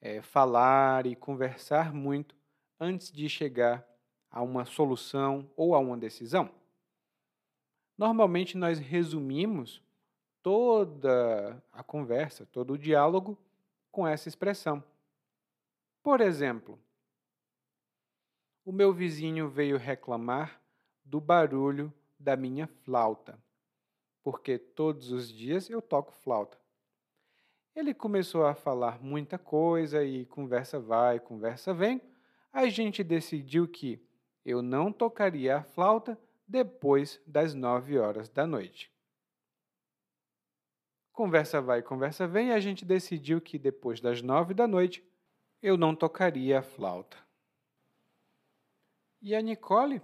[0.00, 2.34] é, falar e conversar muito
[2.80, 3.86] antes de chegar
[4.30, 6.50] a uma solução ou a uma decisão?
[7.98, 9.82] Normalmente nós resumimos
[10.42, 13.38] toda a conversa, todo o diálogo
[13.92, 14.82] com essa expressão.
[16.02, 16.78] Por exemplo,
[18.64, 20.60] o meu vizinho veio reclamar
[21.04, 23.38] do barulho da minha flauta,
[24.22, 26.58] porque todos os dias eu toco flauta.
[27.76, 32.00] Ele começou a falar muita coisa e conversa vai, conversa vem.
[32.52, 34.00] A gente decidiu que
[34.44, 38.90] eu não tocaria a flauta depois das nove horas da noite.
[41.12, 45.04] Conversa vai, conversa vem, a gente decidiu que depois das nove da noite
[45.60, 47.16] eu não tocaria a flauta.
[49.26, 50.02] E a Nicole,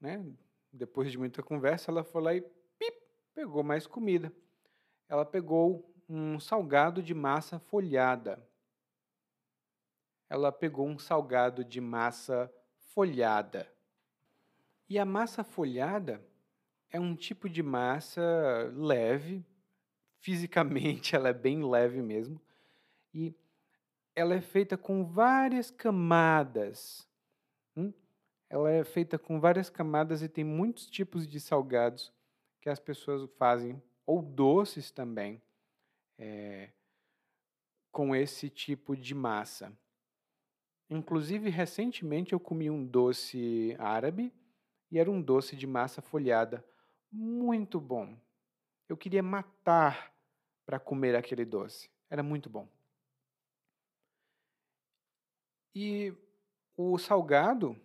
[0.00, 0.24] né,
[0.72, 2.96] depois de muita conversa, ela foi lá e pip,
[3.34, 4.32] pegou mais comida.
[5.06, 8.42] Ela pegou um salgado de massa folhada.
[10.30, 12.50] Ela pegou um salgado de massa
[12.94, 13.70] folhada.
[14.88, 16.26] E a massa folhada
[16.88, 19.44] é um tipo de massa leve,
[20.20, 22.40] fisicamente ela é bem leve mesmo,
[23.12, 23.34] e
[24.16, 27.06] ela é feita com várias camadas.
[27.76, 27.92] Hum?
[28.52, 32.12] Ela é feita com várias camadas e tem muitos tipos de salgados
[32.60, 35.40] que as pessoas fazem, ou doces também,
[36.18, 36.68] é,
[37.90, 39.72] com esse tipo de massa.
[40.90, 44.30] Inclusive, recentemente eu comi um doce árabe
[44.90, 46.62] e era um doce de massa folhada
[47.10, 48.14] muito bom.
[48.86, 50.14] Eu queria matar
[50.66, 51.88] para comer aquele doce.
[52.10, 52.68] Era muito bom.
[55.74, 56.12] E
[56.76, 57.80] o salgado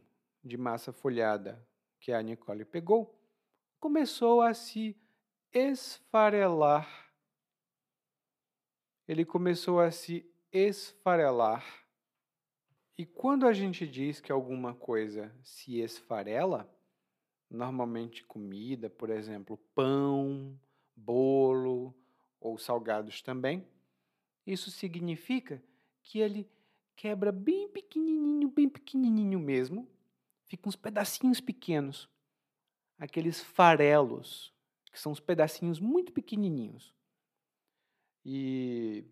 [0.48, 1.64] de massa folhada
[2.00, 3.14] que a Nicole pegou
[3.80, 4.98] começou a se
[5.54, 6.88] esfarelar.
[9.08, 11.64] Ele começou a se esfarelar.
[12.98, 16.70] E quando a gente diz que alguma coisa se esfarela,
[17.50, 20.60] normalmente comida, por exemplo, pão,
[20.96, 21.96] bolo,
[22.40, 23.68] ou salgados também,
[24.46, 25.62] isso significa
[26.02, 26.50] que ele
[26.96, 29.88] quebra bem pequenininho, bem pequenininho mesmo,
[30.48, 32.10] fica uns pedacinhos pequenos,
[32.98, 34.54] aqueles farelos,
[34.92, 36.94] que são uns pedacinhos muito pequenininhos.
[38.26, 39.06] E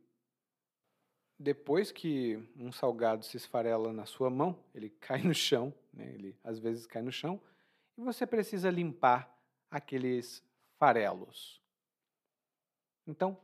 [1.38, 6.14] depois que um salgado se esfarela na sua mão, ele cai no chão, né?
[6.14, 7.42] ele às vezes cai no chão,
[7.98, 9.34] e você precisa limpar
[9.70, 10.44] aqueles
[10.78, 11.62] farelos.
[13.08, 13.40] Então,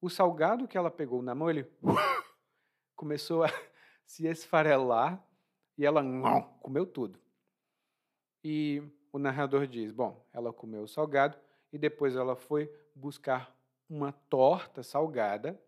[0.00, 1.64] o salgado que ela pegou na mão, ele
[2.94, 3.48] começou a
[4.04, 5.24] se esfarelar
[5.76, 6.02] e ela
[6.60, 7.18] comeu tudo.
[8.42, 8.82] E
[9.12, 11.38] o narrador diz: bom, ela comeu o salgado
[11.72, 13.54] e depois ela foi buscar
[13.88, 15.60] uma torta salgada,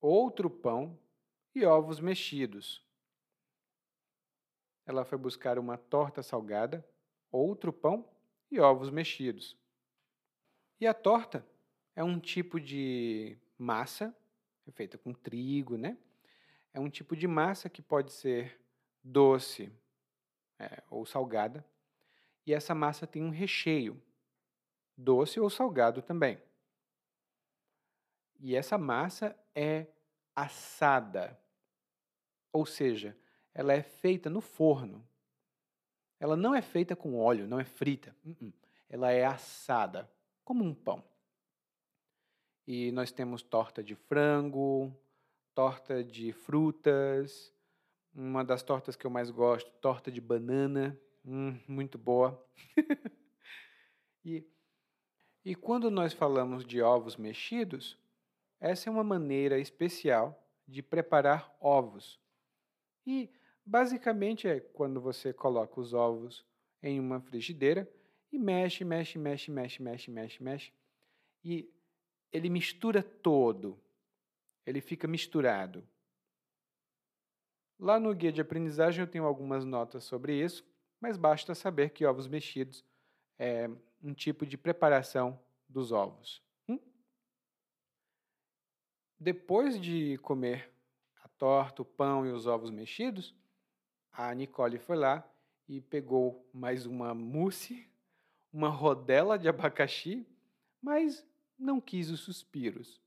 [0.00, 0.98] outro pão
[1.54, 2.84] e ovos mexidos.
[4.84, 6.86] Ela foi buscar uma torta salgada,
[7.30, 8.08] outro pão
[8.50, 9.56] e ovos mexidos.
[10.80, 11.46] E a torta
[11.94, 14.14] é um tipo de massa,
[14.66, 15.96] é feita com trigo, né?
[16.74, 18.60] É um tipo de massa que pode ser
[19.04, 19.72] doce
[20.62, 21.64] é, ou salgada.
[22.46, 24.00] E essa massa tem um recheio,
[24.96, 26.40] doce ou salgado também.
[28.38, 29.86] E essa massa é
[30.34, 31.38] assada,
[32.52, 33.16] ou seja,
[33.54, 35.06] ela é feita no forno.
[36.18, 38.14] Ela não é feita com óleo, não é frita.
[38.24, 38.52] Uh-uh.
[38.88, 40.10] Ela é assada,
[40.44, 41.04] como um pão.
[42.66, 44.96] E nós temos torta de frango,
[45.54, 47.52] torta de frutas,
[48.14, 52.44] uma das tortas que eu mais gosto, torta de banana, hum, muito boa.
[54.24, 54.44] e,
[55.44, 57.98] e quando nós falamos de ovos mexidos,
[58.60, 62.20] essa é uma maneira especial de preparar ovos.
[63.06, 63.30] E
[63.64, 66.44] basicamente é quando você coloca os ovos
[66.82, 67.90] em uma frigideira
[68.30, 70.72] e mexe, mexe, mexe, mexe, mexe, mexe, mexe.
[71.44, 71.68] E
[72.32, 73.78] ele mistura todo,
[74.64, 75.86] ele fica misturado.
[77.78, 80.64] Lá no guia de aprendizagem eu tenho algumas notas sobre isso,
[81.00, 82.84] mas basta saber que ovos mexidos
[83.38, 83.68] é
[84.02, 86.42] um tipo de preparação dos ovos.
[86.68, 86.78] Hum?
[89.18, 90.72] Depois de comer
[91.22, 93.34] a torta, o pão e os ovos mexidos,
[94.12, 95.26] a Nicole foi lá
[95.68, 97.88] e pegou mais uma mousse,
[98.52, 100.26] uma rodela de abacaxi,
[100.80, 101.26] mas
[101.58, 103.00] não quis os suspiros.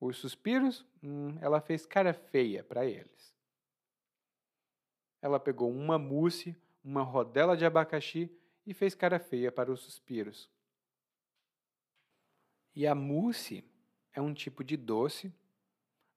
[0.00, 3.35] Os suspiros, hum, ela fez cara feia para eles.
[5.20, 8.30] Ela pegou uma mousse, uma rodela de abacaxi
[8.66, 10.50] e fez cara feia para os suspiros.
[12.74, 13.64] E a mousse
[14.12, 15.32] é um tipo de doce.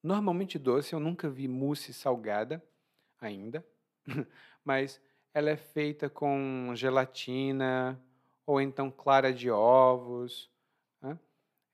[0.03, 2.63] Normalmente doce, eu nunca vi mousse salgada
[3.19, 3.65] ainda,
[4.63, 5.01] mas
[5.33, 8.01] ela é feita com gelatina
[8.45, 10.49] ou então clara de ovos.
[11.01, 11.17] Né?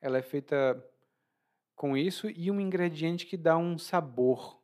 [0.02, 0.84] Ela é feita
[1.76, 4.62] com isso e um ingrediente que dá um sabor.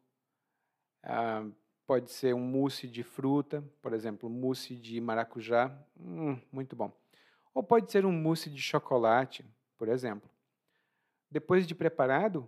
[1.03, 1.45] Ah,
[1.92, 6.89] pode ser um mousse de fruta, por exemplo, mousse de maracujá, hum, muito bom.
[7.54, 9.44] Ou pode ser um mousse de chocolate,
[9.78, 10.30] por exemplo.
[11.30, 12.48] Depois de preparado,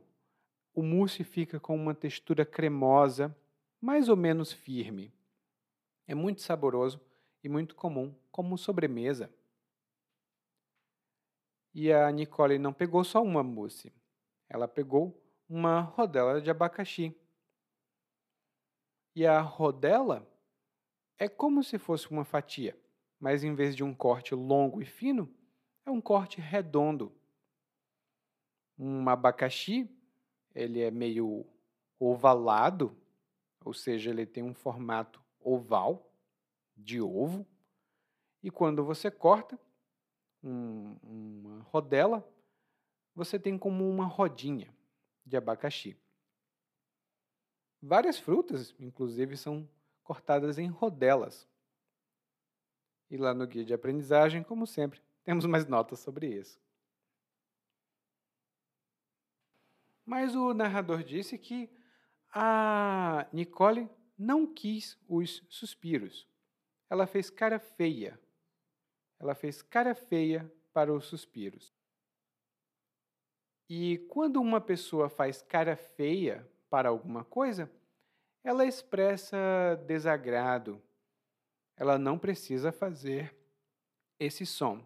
[0.73, 3.35] o mousse fica com uma textura cremosa,
[3.81, 5.13] mais ou menos firme.
[6.07, 7.01] É muito saboroso
[7.43, 9.29] e muito comum como sobremesa.
[11.73, 13.91] E a Nicole não pegou só uma mousse.
[14.47, 17.13] Ela pegou uma rodela de abacaxi.
[19.15, 20.27] E a rodela
[21.19, 22.77] é como se fosse uma fatia,
[23.19, 25.31] mas em vez de um corte longo e fino,
[25.85, 27.11] é um corte redondo.
[28.77, 29.89] Um abacaxi,
[30.55, 31.45] ele é meio
[31.99, 32.97] ovalado,
[33.63, 36.11] ou seja, ele tem um formato oval
[36.75, 37.45] de ovo.
[38.41, 39.59] E quando você corta
[40.43, 42.27] um, uma rodela,
[43.15, 44.73] você tem como uma rodinha
[45.25, 45.97] de abacaxi.
[47.85, 49.69] Várias frutas, inclusive, são
[50.05, 51.45] cortadas em rodelas.
[53.11, 56.57] E lá no guia de aprendizagem, como sempre, temos mais notas sobre isso.
[60.05, 61.69] Mas o narrador disse que
[62.33, 66.25] a Nicole não quis os suspiros.
[66.89, 68.17] Ela fez cara feia.
[69.19, 71.73] Ela fez cara feia para os suspiros.
[73.67, 77.71] E quando uma pessoa faz cara feia para alguma coisa,
[78.43, 79.37] ela expressa
[79.85, 80.81] desagrado.
[81.77, 83.31] Ela não precisa fazer
[84.19, 84.83] esse som,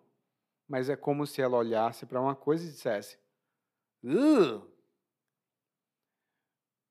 [0.68, 3.18] mas é como se ela olhasse para uma coisa e dissesse:
[4.04, 4.70] Ugh!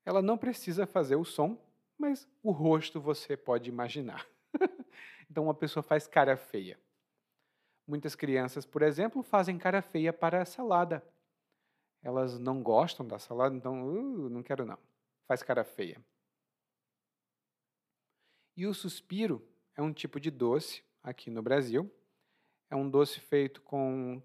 [0.03, 1.63] Ela não precisa fazer o som,
[1.95, 4.27] mas o rosto você pode imaginar.
[5.29, 6.79] então uma pessoa faz cara feia.
[7.85, 11.07] Muitas crianças, por exemplo, fazem cara feia para a salada
[12.07, 14.79] elas não gostam da salada, então, uh, não quero não.
[15.27, 16.01] Faz cara feia.
[18.55, 19.45] E o suspiro
[19.75, 21.91] é um tipo de doce aqui no Brasil.
[22.69, 24.21] É um doce feito com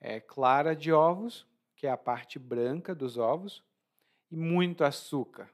[0.00, 3.62] é, clara de ovos, que é a parte branca dos ovos,
[4.28, 5.48] e muito açúcar.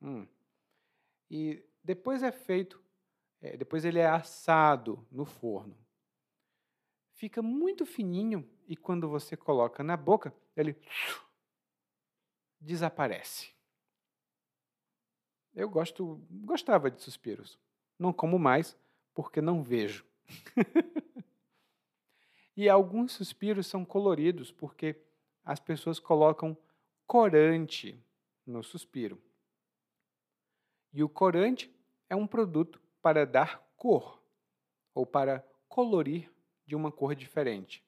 [0.00, 0.26] Hum.
[1.30, 2.82] E depois é feito,
[3.42, 5.76] é, depois ele é assado no forno.
[7.20, 10.74] Fica muito fininho e quando você coloca na boca, ele
[12.58, 13.50] desaparece.
[15.54, 17.58] Eu gosto, gostava de suspiros.
[17.98, 18.74] Não como mais
[19.12, 20.02] porque não vejo.
[22.56, 24.96] e alguns suspiros são coloridos porque
[25.44, 26.56] as pessoas colocam
[27.06, 28.02] corante
[28.46, 29.22] no suspiro.
[30.90, 31.70] E o corante
[32.08, 34.22] é um produto para dar cor
[34.94, 36.32] ou para colorir
[36.70, 37.84] de uma cor diferente.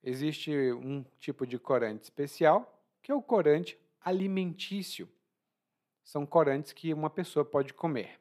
[0.00, 5.08] Existe um tipo de corante especial, que é o corante alimentício.
[6.04, 8.20] São corantes que uma pessoa pode comer.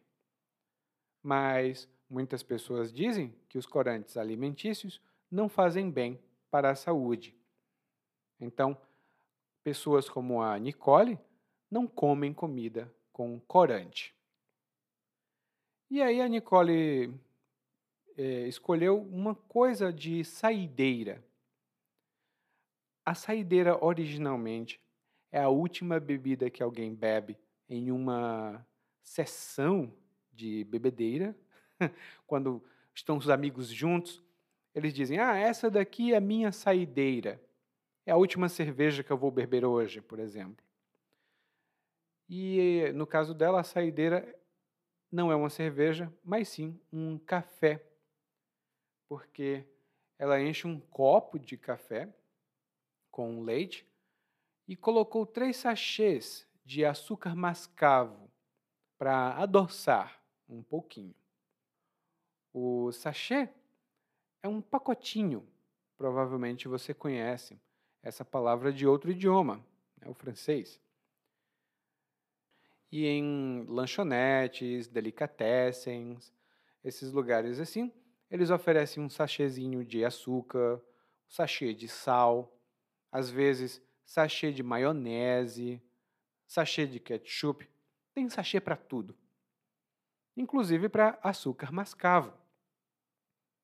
[1.22, 5.00] Mas muitas pessoas dizem que os corantes alimentícios
[5.30, 7.38] não fazem bem para a saúde.
[8.40, 8.76] Então,
[9.64, 11.20] pessoas como a Nicole
[11.70, 14.16] não comem comida com corante.
[15.92, 17.14] E aí a Nicole
[18.18, 21.24] é, escolheu uma coisa de saideira
[23.06, 24.82] a saideira, originalmente,
[25.32, 27.38] é a última bebida que alguém bebe
[27.70, 28.66] em uma
[29.04, 29.94] sessão
[30.34, 31.36] de bebedeira.
[32.26, 32.64] Quando
[32.94, 34.24] estão os amigos juntos,
[34.74, 37.40] eles dizem: Ah, essa daqui é minha saideira.
[38.06, 40.64] É a última cerveja que eu vou beber hoje, por exemplo.
[42.28, 44.36] E no caso dela, a saideira
[45.12, 47.84] não é uma cerveja, mas sim um café.
[49.08, 49.66] Porque
[50.18, 52.14] ela enche um copo de café
[53.12, 53.86] com leite
[54.68, 58.30] e colocou três sachês de açúcar mascavo
[58.98, 61.14] para adoçar um pouquinho.
[62.54, 63.50] O sachê
[64.42, 65.46] é um pacotinho.
[65.98, 67.60] Provavelmente você conhece
[68.02, 69.58] essa palavra de outro idioma,
[69.98, 70.80] né, o francês.
[72.92, 76.34] E em lanchonetes, delicatessens,
[76.84, 77.92] esses lugares assim,
[78.30, 82.60] eles oferecem um sachêzinho de açúcar, um sachê de sal,
[83.12, 85.82] às vezes sachê de maionese,
[86.48, 87.70] sachê de ketchup,
[88.14, 89.16] tem sachê para tudo.
[90.38, 92.34] Inclusive para açúcar mascavo.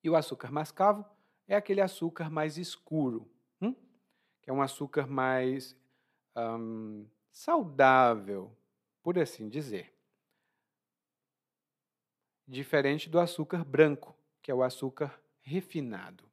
[0.02, 1.04] E o açúcar mascavo
[1.46, 3.74] é aquele açúcar mais escuro, hum?
[4.40, 5.76] que é um açúcar mais
[6.36, 8.56] hum, saudável,
[9.02, 9.94] por assim dizer.
[12.46, 16.24] Diferente do açúcar branco, que é o açúcar refinado.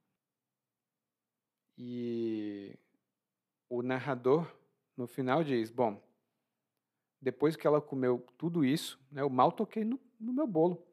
[1.78, 2.76] E
[3.68, 4.52] o narrador,
[4.96, 6.02] no final, diz: Bom,
[7.22, 10.86] depois que ela comeu tudo isso, né, eu mal toquei no, no meu bolo.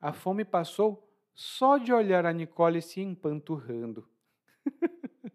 [0.00, 4.08] A fome passou só de olhar a Nicole se empanturrando.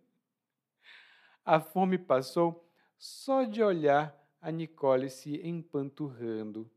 [1.43, 6.69] a fome passou só de olhar a Nicole se empanturrando.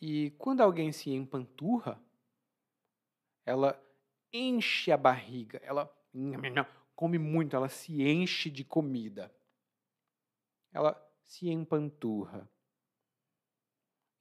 [0.00, 2.00] E quando alguém se empanturra,
[3.44, 3.80] ela
[4.32, 5.90] enche a barriga, ela
[6.94, 9.34] come muito, ela se enche de comida.
[10.72, 12.48] Ela se empanturra.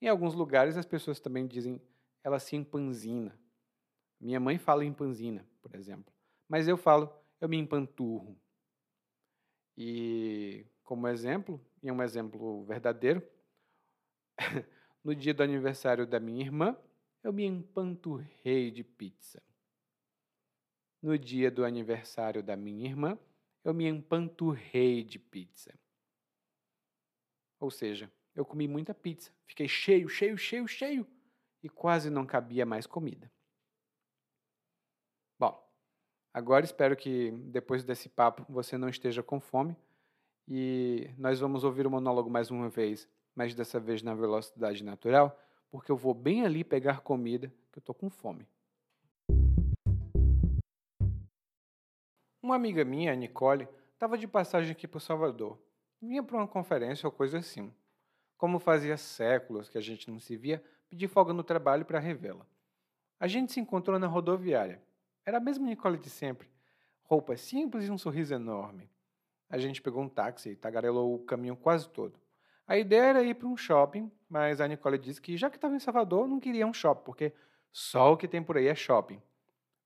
[0.01, 1.81] Em alguns lugares as pessoas também dizem
[2.23, 3.37] ela se empanzina.
[4.19, 6.13] Minha mãe fala empanzina, por exemplo.
[6.47, 8.39] Mas eu falo eu me empanturro.
[9.77, 13.21] E como exemplo, e é um exemplo verdadeiro,
[15.05, 16.75] no dia do aniversário da minha irmã,
[17.23, 19.39] eu me empanturrei de pizza.
[20.99, 23.17] No dia do aniversário da minha irmã,
[23.63, 25.77] eu me empanturrei de pizza.
[27.59, 31.07] Ou seja, eu comi muita pizza, fiquei cheio, cheio, cheio, cheio
[31.61, 33.31] e quase não cabia mais comida.
[35.37, 35.71] Bom,
[36.33, 39.77] agora espero que depois desse papo você não esteja com fome
[40.47, 45.37] e nós vamos ouvir o monólogo mais uma vez, mas dessa vez na velocidade natural,
[45.69, 48.47] porque eu vou bem ali pegar comida, que eu estou com fome.
[52.41, 55.59] Uma amiga minha, a Nicole, estava de passagem aqui para Salvador.
[55.99, 57.73] Vinha para uma conferência ou coisa assim.
[58.37, 62.45] Como fazia séculos que a gente não se via, pedi folga no trabalho para revê-la.
[63.19, 64.81] A gente se encontrou na rodoviária.
[65.25, 66.47] Era a mesma Nicole de sempre.
[67.03, 68.89] Roupa simples e um sorriso enorme.
[69.49, 72.19] A gente pegou um táxi e tagarelou o caminho quase todo.
[72.67, 75.75] A ideia era ir para um shopping, mas a Nicole disse que já que estava
[75.75, 77.33] em Salvador, não queria um shopping, porque
[77.71, 79.21] só o que tem por aí é shopping.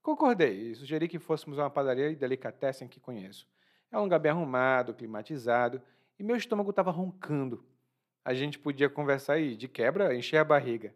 [0.01, 3.45] Concordei e sugeri que fôssemos a uma padaria e delicatessen que conheço.
[3.91, 5.81] É um lugar bem arrumado, climatizado,
[6.17, 7.65] e meu estômago estava roncando.
[8.23, 10.93] A gente podia conversar e, de quebra, encher a barriga.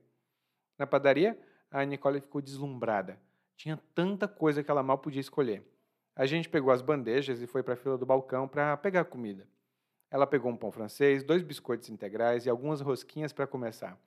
[0.77, 1.37] Na padaria,
[1.69, 3.19] a Nicole ficou deslumbrada.
[3.57, 5.67] Tinha tanta coisa que ela mal podia escolher.
[6.15, 9.47] A gente pegou as bandejas e foi para a fila do balcão para pegar comida.
[10.13, 13.99] Ela pegou um pão francês, dois biscoitos integrais e algumas rosquinhas para começar.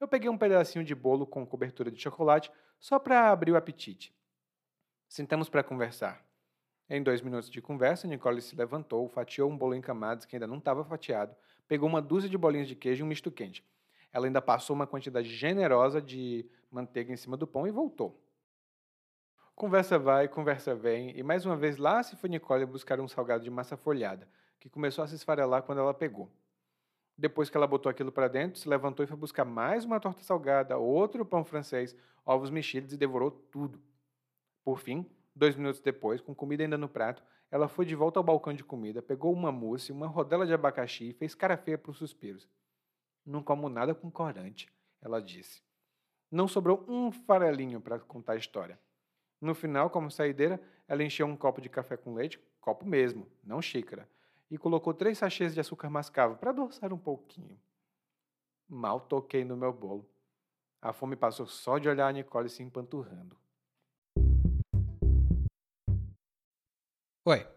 [0.00, 2.50] Eu peguei um pedacinho de bolo com cobertura de chocolate
[2.80, 4.16] só para abrir o apetite.
[5.06, 6.24] Sentamos para conversar.
[6.88, 10.46] Em dois minutos de conversa, Nicole se levantou, fatiou um bolo em camadas que ainda
[10.46, 11.36] não estava fatiado,
[11.68, 13.62] pegou uma dúzia de bolinhos de queijo e um misto quente.
[14.10, 18.18] Ela ainda passou uma quantidade generosa de manteiga em cima do pão e voltou.
[19.54, 23.44] Conversa vai, conversa vem, e mais uma vez lá se foi Nicole buscar um salgado
[23.44, 24.26] de massa folhada,
[24.62, 26.30] que começou a se esfarelar quando ela pegou.
[27.18, 30.22] Depois que ela botou aquilo para dentro, se levantou e foi buscar mais uma torta
[30.22, 33.82] salgada, outro pão francês, ovos mexidos e devorou tudo.
[34.62, 35.04] Por fim,
[35.34, 38.62] dois minutos depois, com comida ainda no prato, ela foi de volta ao balcão de
[38.62, 42.48] comida, pegou uma mousse, uma rodela de abacaxi e fez cara feia para os suspiros.
[43.26, 45.60] Não como nada com corante, ela disse.
[46.30, 48.78] Não sobrou um farelinho para contar a história.
[49.40, 53.60] No final, como saideira, ela encheu um copo de café com leite, copo mesmo, não
[53.60, 54.08] xícara,
[54.52, 57.58] e colocou três sachês de açúcar mascavo para adoçar um pouquinho.
[58.68, 60.06] Mal toquei no meu bolo.
[60.82, 63.34] A fome passou só de olhar a Nicole se empanturrando.
[67.24, 67.48] Oi,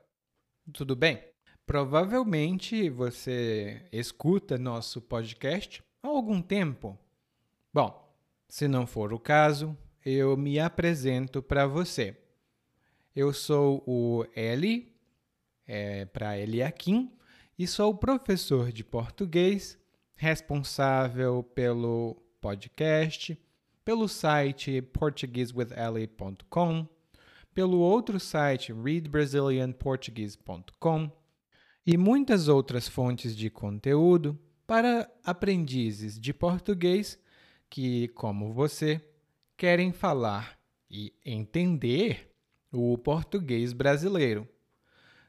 [0.71, 1.21] tudo bem?
[1.65, 6.97] Provavelmente você escuta nosso podcast há algum tempo.
[7.73, 8.15] Bom,
[8.47, 12.17] se não for o caso, eu me apresento para você.
[13.13, 14.94] Eu sou o Eli,
[15.67, 17.11] é, para Eliakim,
[17.57, 19.75] e sou professor de português,
[20.15, 23.39] responsável pelo podcast,
[23.83, 26.87] pelo site portuguesewitheli.com,
[27.53, 31.11] pelo outro site readbrazilianportuguese.com
[31.85, 37.19] e muitas outras fontes de conteúdo para aprendizes de português
[37.69, 38.99] que, como você,
[39.55, 40.59] querem falar
[40.89, 42.31] e entender
[42.71, 44.47] o português brasileiro.